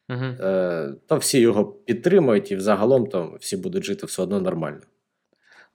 [0.08, 4.80] uh е, то всі його підтримують, і взагалом там всі будуть жити все одно нормально.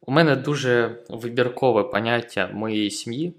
[0.02, 3.34] У мене дуже вибіркове поняття моєї сім'ї.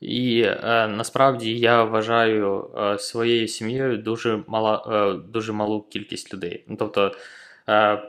[0.00, 6.64] І е, насправді я вважаю е, своєю сім'єю дуже мала, е, дуже малу кількість людей.
[6.68, 7.12] Ну, Тобто,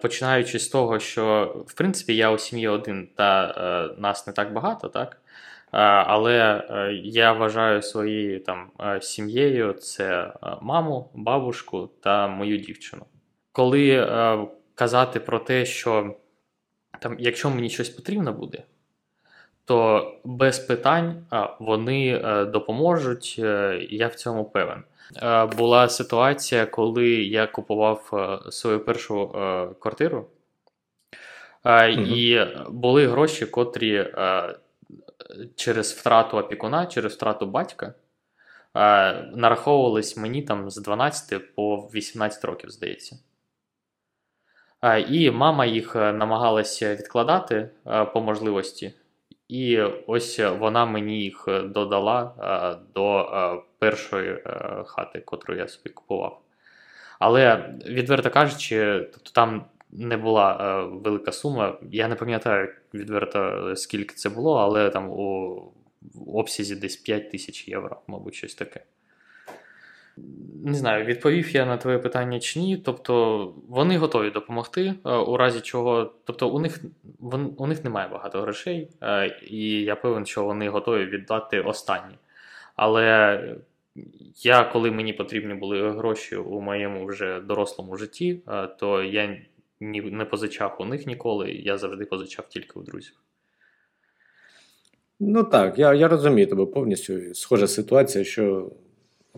[0.02, 3.56] починаючи з того, що в принципі я у сім'ї один та
[3.98, 5.22] е, нас не так багато, так?
[5.74, 6.64] Е, але
[7.04, 13.06] я вважаю своєю там сім'єю це маму, бабушку та мою дівчину.
[13.52, 14.08] Коли
[14.76, 16.16] казати про те, що
[17.00, 18.64] там, якщо мені щось потрібно буде
[19.70, 21.26] то без питань
[21.60, 24.84] вони е, допоможуть, е, я в цьому певен.
[25.18, 28.12] Е, була ситуація, коли я купував
[28.52, 29.28] свою першу
[29.80, 30.28] квартиру,
[31.98, 32.40] і
[32.70, 34.14] були гроші, котрі
[35.56, 37.94] через втрату опікуна, через втрату батька.
[39.34, 43.20] Нараховувались мені там з 12 по 18 років, здається.
[45.10, 47.70] І мама їх намагалася відкладати
[48.14, 48.94] по можливості.
[49.48, 52.34] І ось вона мені їх додала
[52.96, 53.30] до
[53.80, 56.42] першої е, хати, котру я собі купував.
[57.20, 61.78] Але, відверто кажучи, тобто там не була е, велика сума.
[61.92, 65.62] Я не пам'ятаю відверто, скільки це було, але там у
[66.28, 68.84] обсязі десь 5 тисяч євро, мабуть, щось таке.
[70.66, 72.78] Не знаю, відповів я на твоє питання чи ні.
[72.78, 76.14] Тобто вони готові допомогти, е, у разі чого.
[76.26, 76.80] Тобто, у них
[77.20, 82.16] вон, у них немає багато грошей, е, і я певен, що вони готові віддати останні.
[82.76, 83.42] Але
[84.36, 89.42] я, коли мені потрібні були гроші у моєму вже дорослому житті, е, то я
[89.80, 93.14] ні, не позичав у них ніколи, я завжди позичав тільки у друзів.
[95.20, 97.34] Ну так, я я розумію тебе повністю.
[97.34, 98.72] Схожа ситуація, що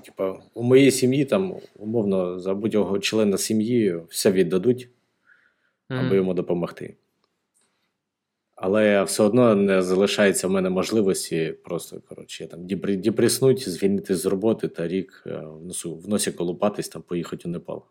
[0.06, 4.90] типа, у моїй сім'ї там, умовно, за будь-якого члена сім'ї все віддадуть,
[5.90, 6.16] аби mm-hmm.
[6.16, 6.96] йому допомогти.
[8.64, 14.68] Але все одно не залишається в мене можливості просто коротше, там діпреснуть, звільнити з роботи
[14.68, 17.86] та рік е, в носу, в носі колупатись, там поїхати у Непал.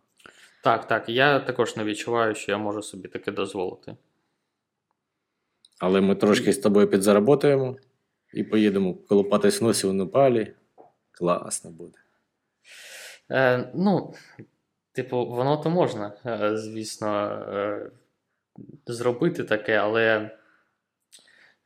[0.64, 1.08] Так, так.
[1.08, 3.96] Я також не відчуваю, що я можу собі таке дозволити.
[5.78, 7.76] Але ми трошки з тобою підзаработаємо
[8.34, 10.52] і поїдемо колупатись в носі у Непалі.
[11.12, 11.98] Класно буде.
[13.30, 14.14] Е, Ну,
[14.92, 17.90] типу, воно то можна, е, звісно, е,
[18.86, 20.30] зробити таке, але.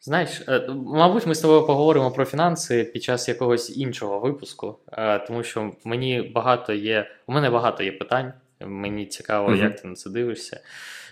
[0.05, 4.79] Знаєш, е, мабуть, ми з тобою поговоримо про фінанси під час якогось іншого випуску,
[5.27, 7.11] тому що мені багато є.
[7.27, 8.33] У мене багато є питань.
[8.61, 9.63] Мені цікаво, mm-hmm.
[9.63, 10.61] як ти на це дивишся.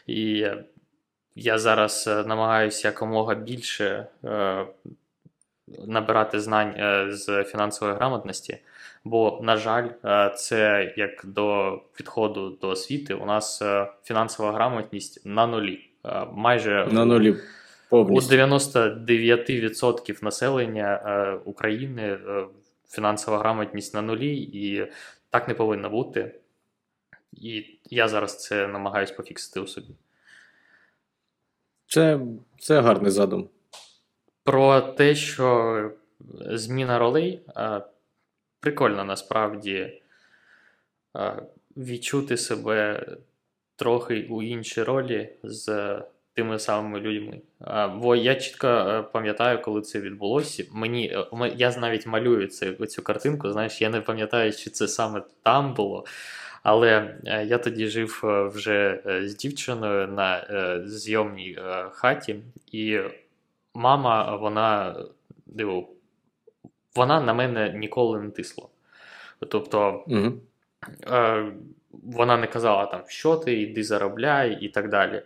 [0.07, 0.47] І
[1.35, 4.67] я зараз намагаюся якомога більше е,
[5.87, 8.59] набирати знань е, з фінансової грамотності.
[9.05, 15.27] Бо, на жаль, е, це як до підходу до освіти, у нас е, фінансова грамотність
[15.27, 15.89] на нулі.
[16.33, 17.37] Майже на нулі
[17.93, 18.35] повністю.
[18.35, 22.19] у 99% населення України
[22.89, 24.87] фінансова грамотність на нулі, і
[25.31, 26.41] так не повинно бути.
[27.33, 29.95] І я зараз це намагаюся пофіксити у собі.
[31.87, 32.21] Це,
[32.59, 33.49] Це гарний задум
[34.45, 35.91] про те, що
[36.41, 37.43] зміна ролей
[38.61, 40.03] прикольно насправді
[41.77, 43.07] відчути себе
[43.77, 45.99] трохи у іншій ролі з
[46.35, 47.41] тими самими людьми.
[47.97, 50.65] Бо я чітко е, пам'ятаю, коли це відбулося.
[50.73, 53.51] Мені е, я навіть малюю цю, цю картинку.
[53.51, 56.05] Знаєш, я не пам'ятаю, чи це саме там було.
[56.63, 58.21] Але е, я тоді жив
[58.55, 60.47] вже з дівчиною на
[60.87, 61.59] зйомній
[61.91, 62.37] хаті,
[62.73, 63.01] і
[63.75, 64.97] мама, вона
[65.47, 65.89] диво,
[66.97, 68.65] вона на мене ніколи не тисла.
[69.49, 70.33] Тобто угу.
[71.93, 75.23] вона не казала, там, що ти, йди заробляй і так далі.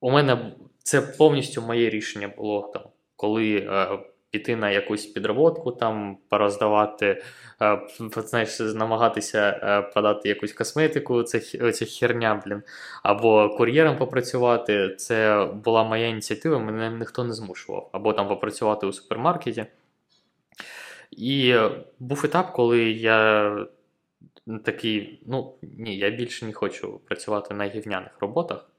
[0.00, 2.82] У мене це повністю моє рішення було там,
[3.16, 3.98] коли е,
[4.30, 7.22] піти на якусь підроботку, там пороздавати,
[7.62, 7.80] е,
[8.16, 11.40] знаєш, намагатися е, подати якусь косметику, це
[11.72, 12.62] ця херня, блін,
[13.02, 14.94] або кур'єром попрацювати.
[14.98, 19.66] Це була моя ініціатива, мене ніхто не змушував, або там попрацювати у супермаркеті.
[21.10, 21.54] І
[21.98, 23.50] був етап, коли я
[24.64, 28.70] такий, ну ні, я більше не хочу працювати на гівняних роботах.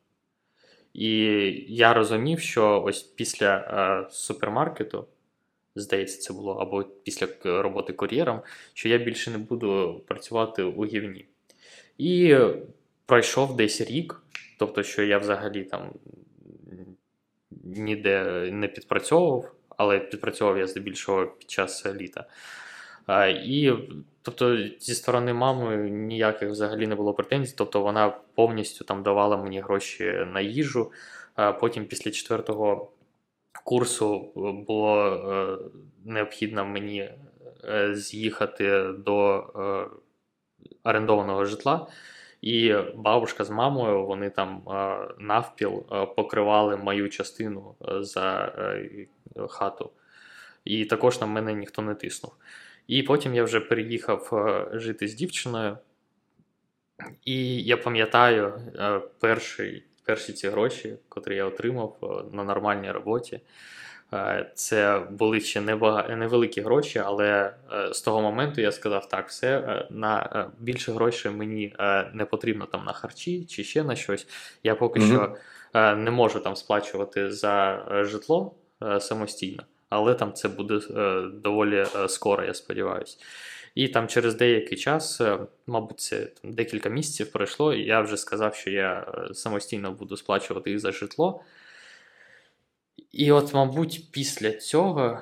[0.94, 1.10] І
[1.68, 5.08] я розумів, що ось після е, супермаркету
[5.76, 8.42] здається, це було або після роботи кур'єром,
[8.74, 11.26] що я більше не буду працювати у гівні.
[11.98, 12.38] І
[13.06, 14.22] пройшов десь рік,
[14.60, 15.94] тобто, що я взагалі там
[17.64, 22.26] ніде не підпрацьовував, але підпрацьовував я здебільшого під час літа.
[23.44, 23.74] І
[24.22, 29.62] тобто, зі сторони мами ніяких взагалі не було претензій, тобто вона повністю там давала мені
[29.62, 30.04] гроші
[30.34, 30.92] на їжу.
[31.60, 32.92] Потім після четвертого
[33.66, 34.32] курсу
[34.68, 35.58] було е,
[36.06, 37.10] необхідно мені
[37.64, 39.88] е, з'їхати до е,
[40.84, 41.88] орендованого житла.
[42.42, 44.62] І бабушка з мамою вони там
[45.20, 48.54] навпіл покривали мою частину за
[49.50, 49.92] хату.
[50.66, 52.34] І також на мене ніхто не тиснув.
[52.88, 54.30] І потім я вже переїхав
[54.74, 55.78] жити з дівчиною.
[57.26, 58.54] І я пам'ятаю
[59.20, 63.40] перший перші ці гроші, котрі я отримав е, на нормальній роботі.
[64.14, 65.62] Е, це були ще
[66.10, 71.76] невеликі гроші, але е, з того моменту я сказав: так, все на більше грошей мені
[72.14, 74.28] не потрібно там на харчі чи ще на щось.
[74.64, 75.36] Я поки mm-hmm.
[75.74, 78.56] що не можу там сплачувати за житло
[79.00, 79.64] самостійно,
[79.96, 80.80] але там це буде
[81.44, 83.18] доволі скоро, я сподіваюся.
[83.76, 88.18] І там через деякий час, е, мабуть, це там, декілька місяців пройшло, і я вже
[88.18, 91.44] сказав, що я е, самостійно буду сплачувати і за житло.
[93.12, 95.20] І от, мабуть, після цього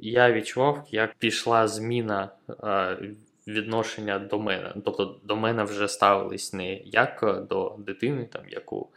[0.00, 2.30] я відчував, як пішла зміна
[2.64, 2.98] е,
[3.46, 4.74] відношення до мене.
[4.84, 8.88] Тобто до мене вже ставились не як до дитини, там, яку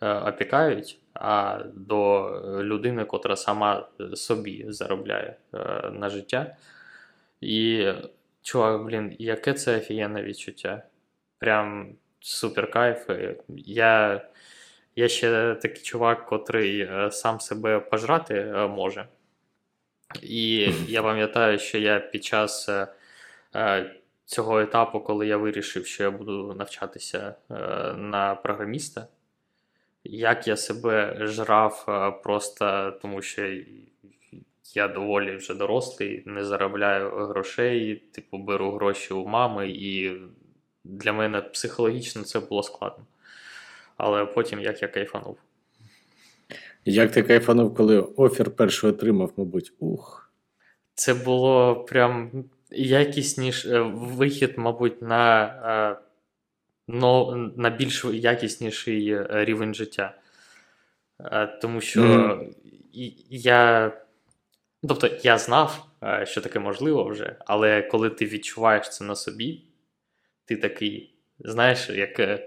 [0.00, 2.30] е, опікають, а до
[2.62, 6.56] людини, котра сама собі заробляє е, на життя.
[7.40, 7.92] І,
[8.42, 10.82] чувак, блін, яке це офігенне відчуття.
[11.38, 13.10] Прям супер кайф.
[13.66, 14.22] Я
[14.96, 19.08] я ще такий чувак, котрий е, сам себе пожрати е, може.
[20.22, 22.68] І я пам'ятаю, що я під час
[23.54, 23.90] е,
[24.24, 27.34] цього етапу, коли я вирішив, що я буду навчатися
[27.96, 29.06] на програміста,
[30.04, 31.84] як я себе жрав
[32.22, 33.56] просто тому, що
[34.74, 40.20] я доволі вже дорослий, не заробляю грошей, типу беру гроші у мами, і
[40.84, 43.04] для мене психологічно це було складно
[44.02, 45.38] але потім як я кайфанув.
[46.84, 50.32] Як ти кайфанув, коли офер перший отримав, мабуть, ух.
[50.94, 52.30] Це було прям
[52.70, 55.96] якісніш е, вихід, мабуть, на е,
[56.92, 60.14] но, на більш якісніший е, рівень життя.
[61.62, 62.52] Тому що mm.
[63.30, 63.92] я.
[64.88, 65.86] Тобто я знав,
[66.24, 69.62] що таке можливо вже, але коли ти відчуваєш це на собі,
[70.44, 72.40] ти такий, знаєш, як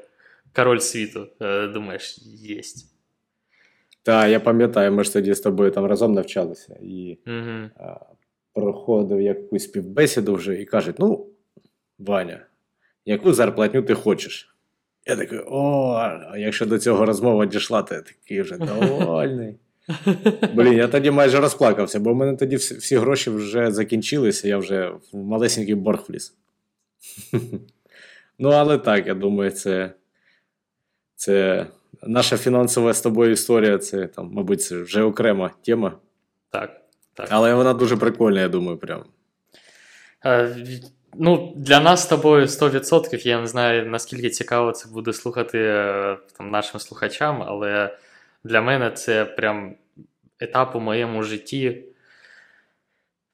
[0.56, 2.94] король світу, е, думаєш, єсть.
[4.04, 7.70] Так, я пам'ятаю, ми ж тоді з тобою там разом навчалися і угу.
[8.54, 11.28] проходив якусь співбесіду вже і кажуть: ну,
[12.00, 12.46] Ваня,
[13.06, 14.56] яку зарплатню ти хочеш?
[15.06, 15.94] Я такий, о,
[16.32, 19.56] а якщо до цього розмова дійшла, то я такий вже довольний.
[20.54, 24.58] Блін, я тоді майже розплакався, бо в мене тоді всі, всі гроші вже закінчилися, я
[24.58, 26.36] вже в малесенький борг вліз.
[28.40, 29.94] Ну, але так, я думаю, це
[31.16, 31.68] це
[32.04, 35.98] наша фінансова з тобою історія, це там, мабуть, це вже окрема тема.
[36.50, 36.82] Так.
[37.14, 37.28] так.
[37.30, 39.04] Але вона дуже прикольна, я думаю, прям.
[41.16, 43.28] Ну, Для нас з тобою 100%.
[43.28, 47.98] Я не знаю, наскільки цікаво це буде слухати е, там, нашим слухачам, але
[48.44, 49.76] для мене це прям
[50.40, 51.84] етап у моєму житті.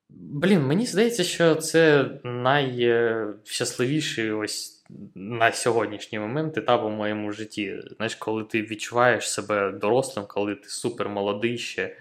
[0.09, 4.83] Блін, мені здається, що це найщасливіший ось
[5.15, 7.79] на сьогоднішній момент етап у моєму житті.
[7.97, 11.95] Знаєш, коли ти відчуваєш себе дорослим, коли ти супер молодий ще,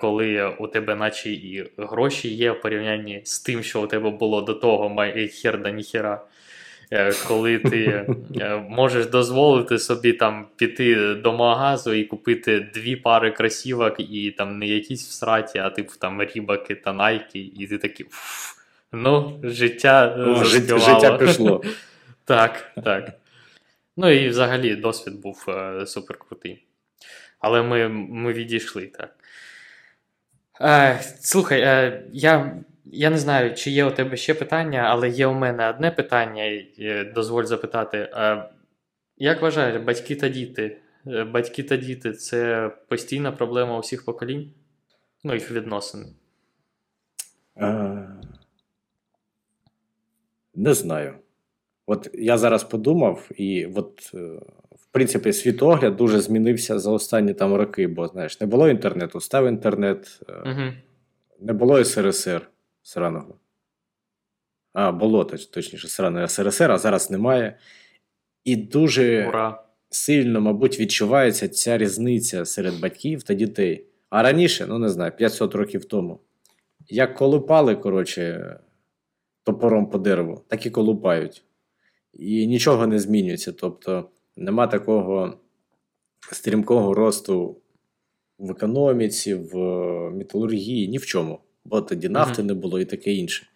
[0.00, 4.42] коли у тебе, наче і гроші є в порівнянні з тим, що у тебе було
[4.42, 4.96] до того,
[5.42, 6.24] хер да ніхера.
[6.92, 8.06] Е, коли ти
[8.40, 14.58] е, можеш дозволити собі там піти до магазу і купити дві пари кросівок і там
[14.58, 18.06] не якісь в сраті, а типу там рібаки та найки, і ти такий.
[18.92, 21.62] Ну, життя О, життя пішло.
[22.24, 23.12] Так, так.
[23.96, 26.18] Ну і взагалі досвід був е, супер.
[27.40, 29.16] Але ми ми відійшли так.
[30.60, 35.26] Е, Слухай, е, я я не знаю, чи є у тебе ще питання, але є
[35.26, 36.64] у мене одне питання,
[37.14, 37.98] дозволь запитати.
[37.98, 38.50] Е,
[39.16, 40.80] як вважаєш, батьки та діти?
[41.04, 44.52] Батьки та діти це постійна проблема усіх поколінь?
[45.24, 46.06] Ну, їх відносини?
[47.56, 48.08] Е,
[50.54, 51.14] не знаю.
[51.86, 54.14] От я зараз подумав, і от,
[54.92, 60.20] принципі, світогляд дуже змінився за останні там роки, бо знаєш, не було інтернету, став інтернет,
[60.46, 60.72] угу.
[61.40, 62.50] не було СРСР
[62.82, 63.34] сраного.
[64.72, 67.58] А, було точніше, сраного СРСР, а зараз немає.
[68.44, 69.62] І дуже Ура.
[69.90, 73.86] сильно, мабуть, відчувається ця різниця серед батьків та дітей.
[74.10, 76.20] А раніше, ну не знаю, 500 років тому.
[76.88, 78.56] Як колупали, коротше,
[79.44, 81.44] топором по дереву, так і колупають
[82.12, 83.52] і нічого не змінюється.
[83.52, 85.34] Тобто нема такого
[86.32, 87.56] стрімкого росту
[88.38, 89.56] в економіці, в
[90.10, 91.40] металургії, ні в чому.
[91.64, 92.46] Бо тоді нафти mm-hmm.
[92.46, 93.46] не було і таке інше.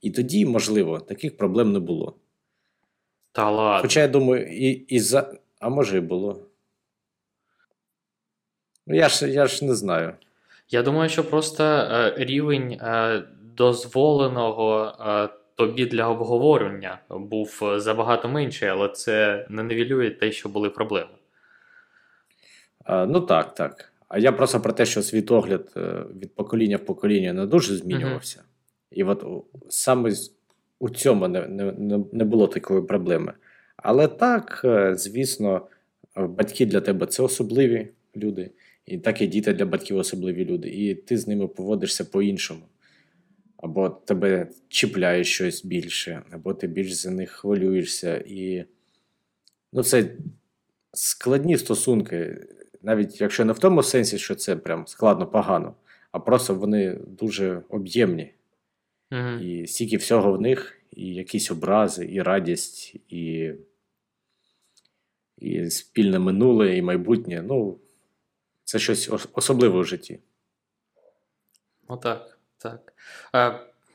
[0.00, 2.16] І тоді, можливо, таких проблем не було.
[3.32, 3.82] Та ладно.
[3.82, 5.38] Хоча я думаю, і, і за.
[5.60, 6.46] А може і було.
[8.86, 10.14] Ну, я ж я ж не знаю.
[10.70, 13.22] Я думаю, що просто е, рівень е,
[13.56, 20.48] дозволеного е, тобі для обговорення був е, забагато менший, але це не невілює те, що
[20.48, 21.10] були проблеми.
[22.84, 23.92] А, Ну так, так.
[24.08, 28.40] А я просто про те, що світогляд е, від покоління в покоління не дуже змінювався.
[28.40, 28.44] uh
[28.90, 29.24] І от
[29.68, 30.12] саме
[30.78, 33.32] у цьому не, не, не було такої проблеми.
[33.76, 35.66] Але так, е, звісно,
[36.16, 38.50] батьки для тебе це особливі люди,
[38.86, 42.62] і так і діти для батьків особливі люди, і ти з ними поводишся по-іншому
[43.58, 48.24] або тебе чіпляє щось більше, або ти більш за них хвилюєшся.
[48.26, 48.64] І
[49.72, 50.16] ну, це
[50.92, 52.46] складні стосунки,
[52.82, 55.74] навіть якщо не в тому сенсі, що це прям складно погано,
[56.12, 58.34] а просто вони дуже об'ємні.
[59.12, 59.28] Угу.
[59.28, 63.52] І стільки всього в них, і якісь образи, і радість, і,
[65.38, 67.42] і спільне минуле, і майбутнє.
[67.42, 67.78] Ну,
[68.64, 70.18] це щось особливе в житті.
[71.88, 71.96] Ну
[72.58, 72.92] так,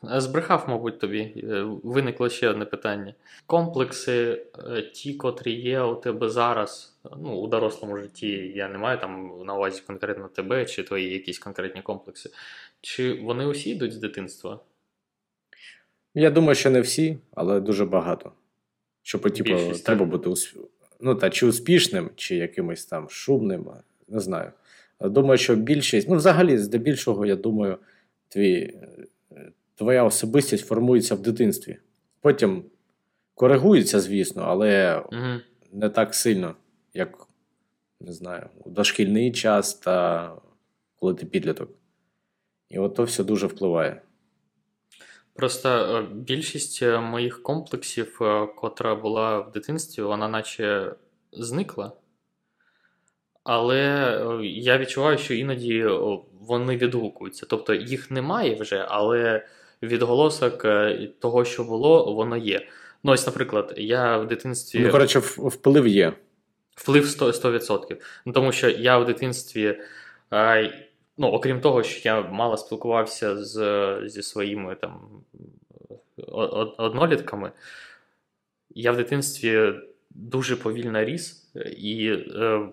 [0.04, 1.20] збрехав, мабуть, тобі.
[1.20, 3.14] Е, Виникло ще одне питання.
[3.46, 9.00] Комплекси, е, ті, котрі є у тебе зараз, ну, у дорослому житті, я не маю
[9.00, 12.30] там на увазі конкретно тебе чи твої якісь конкретні комплекси.
[12.82, 14.60] Чи вони усі йдуть з дитинства?
[16.16, 18.32] Я думаю, що не всі, але дуже багато.
[19.04, 20.58] Що, типу, треба бути усп...
[21.00, 23.68] ну, та, чи успішним, чи якимось там шумним,
[24.08, 24.52] не знаю.
[25.02, 27.78] Думаю, що більшість, ну, взагалі, здебільшого, я думаю,
[28.34, 28.80] твій,
[29.32, 31.78] е, твоя особистість формується в дитинстві.
[32.22, 32.64] Потім
[33.36, 35.42] коригується, звісно, але Угу.
[35.72, 36.56] не так сильно,
[36.94, 37.28] як
[38.00, 40.32] не знаю, у дошкільний час та
[40.96, 41.70] коли ти підліток.
[42.70, 44.02] І от то все дуже впливає.
[45.34, 48.20] Просто е, більшість е, моїх комплексів,
[48.56, 50.96] котра була в дитинстві, вона наче
[51.32, 51.92] зникла.
[53.44, 53.80] Але
[54.42, 55.86] е, я відчуваю, що іноді
[56.40, 57.46] вони відгукуються.
[57.50, 59.46] Тобто їх немає вже, але
[59.84, 62.68] відголосок е, того, що було, воно є.
[63.04, 66.14] Ну, ось, наприклад, я в дитинстві Ну, коротше, вплив є.
[66.76, 67.32] вплив 100%.
[67.32, 68.02] 100%.
[68.26, 69.80] Ну, тому що я в дитинстві,
[70.34, 70.86] е,
[71.18, 75.00] ну, окрім того, що я мало спілкувався з, зі своїми там
[76.78, 77.52] однолітками,
[78.70, 79.74] я в дитинстві
[80.10, 82.70] дуже повільно ріс, і е,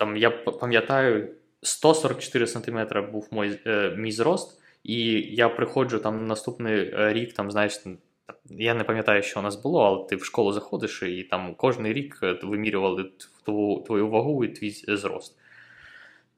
[0.00, 1.28] там я пам'ятаю,
[1.62, 2.78] 144 см
[3.12, 7.80] був мій, е, мій зрост, і я приходжу там наступний е, рік, там, знаєш,
[8.50, 11.86] я не пам'ятаю, що у нас було, але ти в школу заходиш, і там кожен
[11.86, 13.10] рік е, вимірювали
[13.44, 15.38] твою, твою вагу і твій зрост.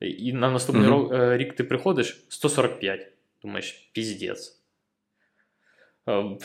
[0.01, 3.13] І на наступний е, рік ти приходиш 145.
[3.43, 4.59] Думаєш, піздець.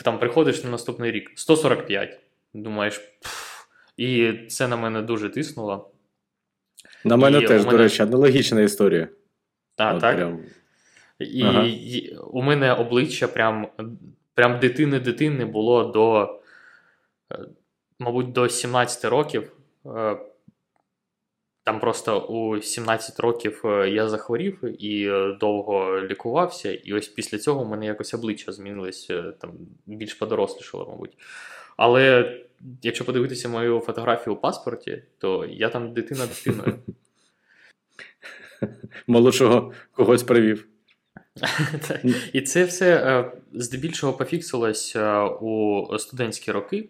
[0.04, 2.20] Там приходиш на наступний рік 145.
[2.54, 3.66] Думаєш, пф.
[3.96, 5.90] І це на мене дуже тиснуло.
[7.04, 9.08] На мене І теж, у до речі, аналогічна історія.
[9.76, 10.16] А, От так?
[10.16, 10.40] Прям...
[11.18, 11.66] І, Ага.
[12.30, 13.68] у мене обличчя прям,
[14.34, 16.38] прям дитини-дитини було до,
[17.32, 17.38] е,
[17.98, 19.52] мабуть, до 17 років.
[19.86, 20.16] Е,
[21.64, 25.10] Там просто у 17 років е, я захворів і
[25.40, 29.10] довго лікувався, і ось після цього у мене якось обличчя змінилось,
[29.40, 29.52] там
[29.86, 31.18] більш подорослішало, мабуть.
[31.76, 32.34] Але
[32.82, 36.78] якщо подивитися мою фотографію у паспорті, то я там дитина дитиною.
[39.06, 40.68] Молодшого когось привів.
[42.32, 46.88] І це все е, здебільшого пофіксилось е, у студентські роки.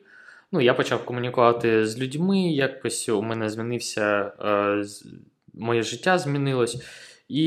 [0.52, 4.84] Ну, я почав комунікувати з людьми, якось у мене змінився, е,
[5.54, 6.82] моє життя змінилось.
[7.28, 7.44] І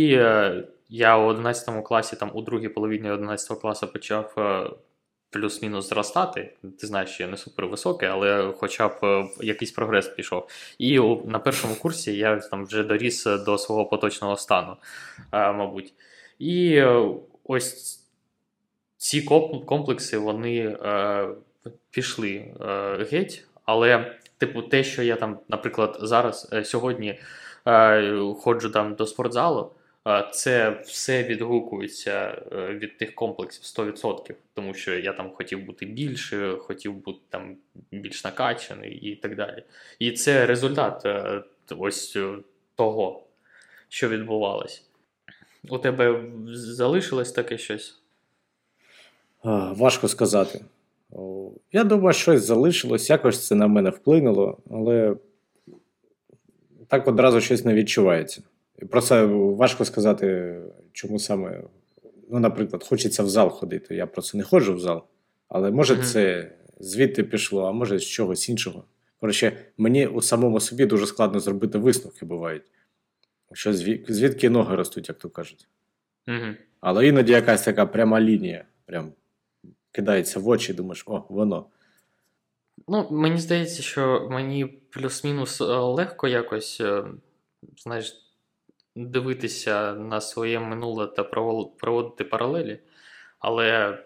[0.89, 4.35] я у 11 класі, там у другій половині 11 класу почав
[5.31, 6.53] плюс-мінус зростати.
[6.79, 10.49] Ти знаєш, що я не супер високий, але хоча б е, якийсь прогрес пішов.
[10.77, 14.75] І на першому курсі я там вже доріс до свого поточного стану,
[15.31, 15.93] е, мабуть.
[16.39, 17.09] І е,
[17.43, 17.99] ось
[18.97, 19.21] ці
[19.65, 21.27] комплекси вони е,
[21.91, 27.19] пішли е, геть, але, типу, те, що я там, наприклад, зараз е, сьогодні
[27.67, 29.80] е, ходжу там до спортзалу, е,
[30.33, 36.55] це все відгукується е, від тих комплексів 100%, тому що я там хотів бути більше,
[36.59, 37.55] хотів бути там
[37.91, 39.63] більш накачаний і так далі.
[39.99, 41.43] І це результат е,
[41.77, 42.35] ось е,
[42.75, 43.23] того,
[43.89, 44.83] що відбувалось.
[45.69, 46.23] У тебе
[46.53, 47.97] залишилось таке щось?
[49.43, 50.61] Важко сказати.
[51.71, 55.15] Я думаю, щось залишилось, якось це на мене вплинуло, але
[56.87, 58.43] так одразу щось не відчувається.
[58.89, 60.57] Про це важко сказати,
[60.91, 61.63] чому саме.
[62.29, 63.95] Ну, наприклад, хочеться в зал ходити.
[63.95, 65.03] Я просто не ходжу в зал.
[65.47, 66.03] Але може Мгм.
[66.03, 68.83] це звідти пішло, а може з чогось іншого.
[69.19, 72.63] Коротше, мені у самому собі дуже складно зробити висновки бувають.
[73.53, 75.67] Що звід- звідки ноги ростуть, як то кажуть.
[76.27, 76.55] Угу.
[76.81, 79.11] Але іноді якась така пряма лінія, прям
[79.91, 81.65] кидається в очі, думаєш, о, воно.
[82.87, 87.03] Ну, мені здається, що мені плюс-мінус е, легко якось, е,
[87.77, 88.30] знаєш,
[88.95, 91.23] дивитися на своє минуле та
[91.77, 92.79] проводити паралелі.
[93.39, 93.97] Але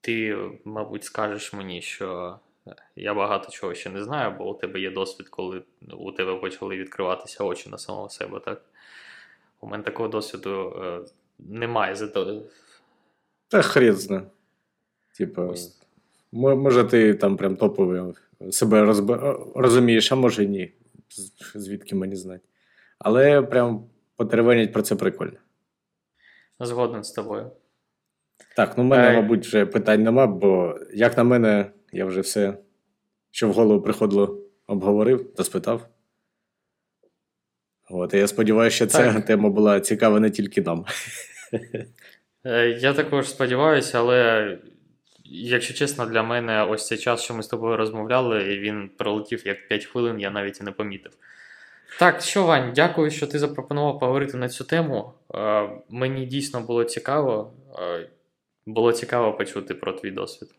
[0.00, 2.38] ти, мабуть, скажеш мені, що
[2.96, 5.62] я багато чого ще не знаю, бо у тебе є досвід, коли
[5.92, 8.62] у тебе почали відкриватися очі на самого себе, так?
[9.60, 11.00] У мене такого досвіду е,
[11.38, 11.94] немає.
[11.94, 12.42] Зато
[13.48, 14.22] Та хрен зна.
[15.16, 15.54] Типа,
[16.32, 18.14] може, ти там прям топовий
[18.50, 19.10] себе розб...
[19.54, 20.72] розумієш, а може ні.
[21.54, 22.44] Звідки мені знати.
[22.98, 23.84] Але прям
[24.16, 25.38] потеревенять про це прикольно.
[26.60, 27.50] Згоден з тобою.
[28.56, 32.20] Так, ну в мене, Е, мабуть, вже питань нема, бо як на мене, я вже
[32.20, 32.58] все,
[33.30, 35.88] що в голову приходило, обговорив та спитав.
[37.90, 39.24] От, і я сподіваюся, що ця Так.
[39.24, 40.84] тема була цікава не тільки нам.
[42.44, 44.58] Е, Я також сподіваюся, але
[45.24, 49.46] якщо чесно, для мене ось цей час, що ми з тобою розмовляли, і він пролетів
[49.46, 51.12] як 5 хвилин, я навіть і не помітив.
[51.98, 55.12] Так, що, Вань, дякую, що ти запропонував поговорити на цю тему.
[55.34, 57.52] Е, Мені дійсно було цікаво.
[57.78, 58.08] Е,
[58.66, 60.50] Було цікаво почути про твій досвід.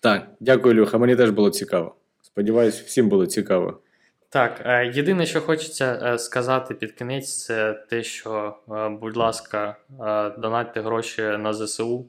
[0.00, 0.98] Так, дякую, Люха.
[0.98, 1.94] Мені теж було цікаво.
[2.22, 3.80] Сподіваюсь, всім було цікаво.
[4.28, 9.76] Так, е, єдине, що хочеться е, сказати під кінець, це те, що, е, будь ласка,
[9.90, 12.06] е, донатьте гроші на ЗСУ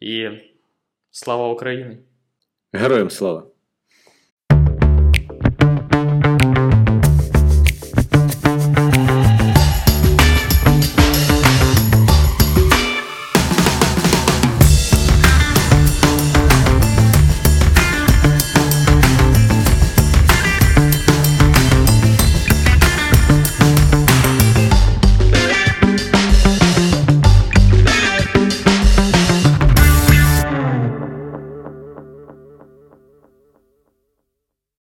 [0.00, 0.28] і
[1.10, 1.98] слава Україні!
[2.72, 3.46] Героям слава!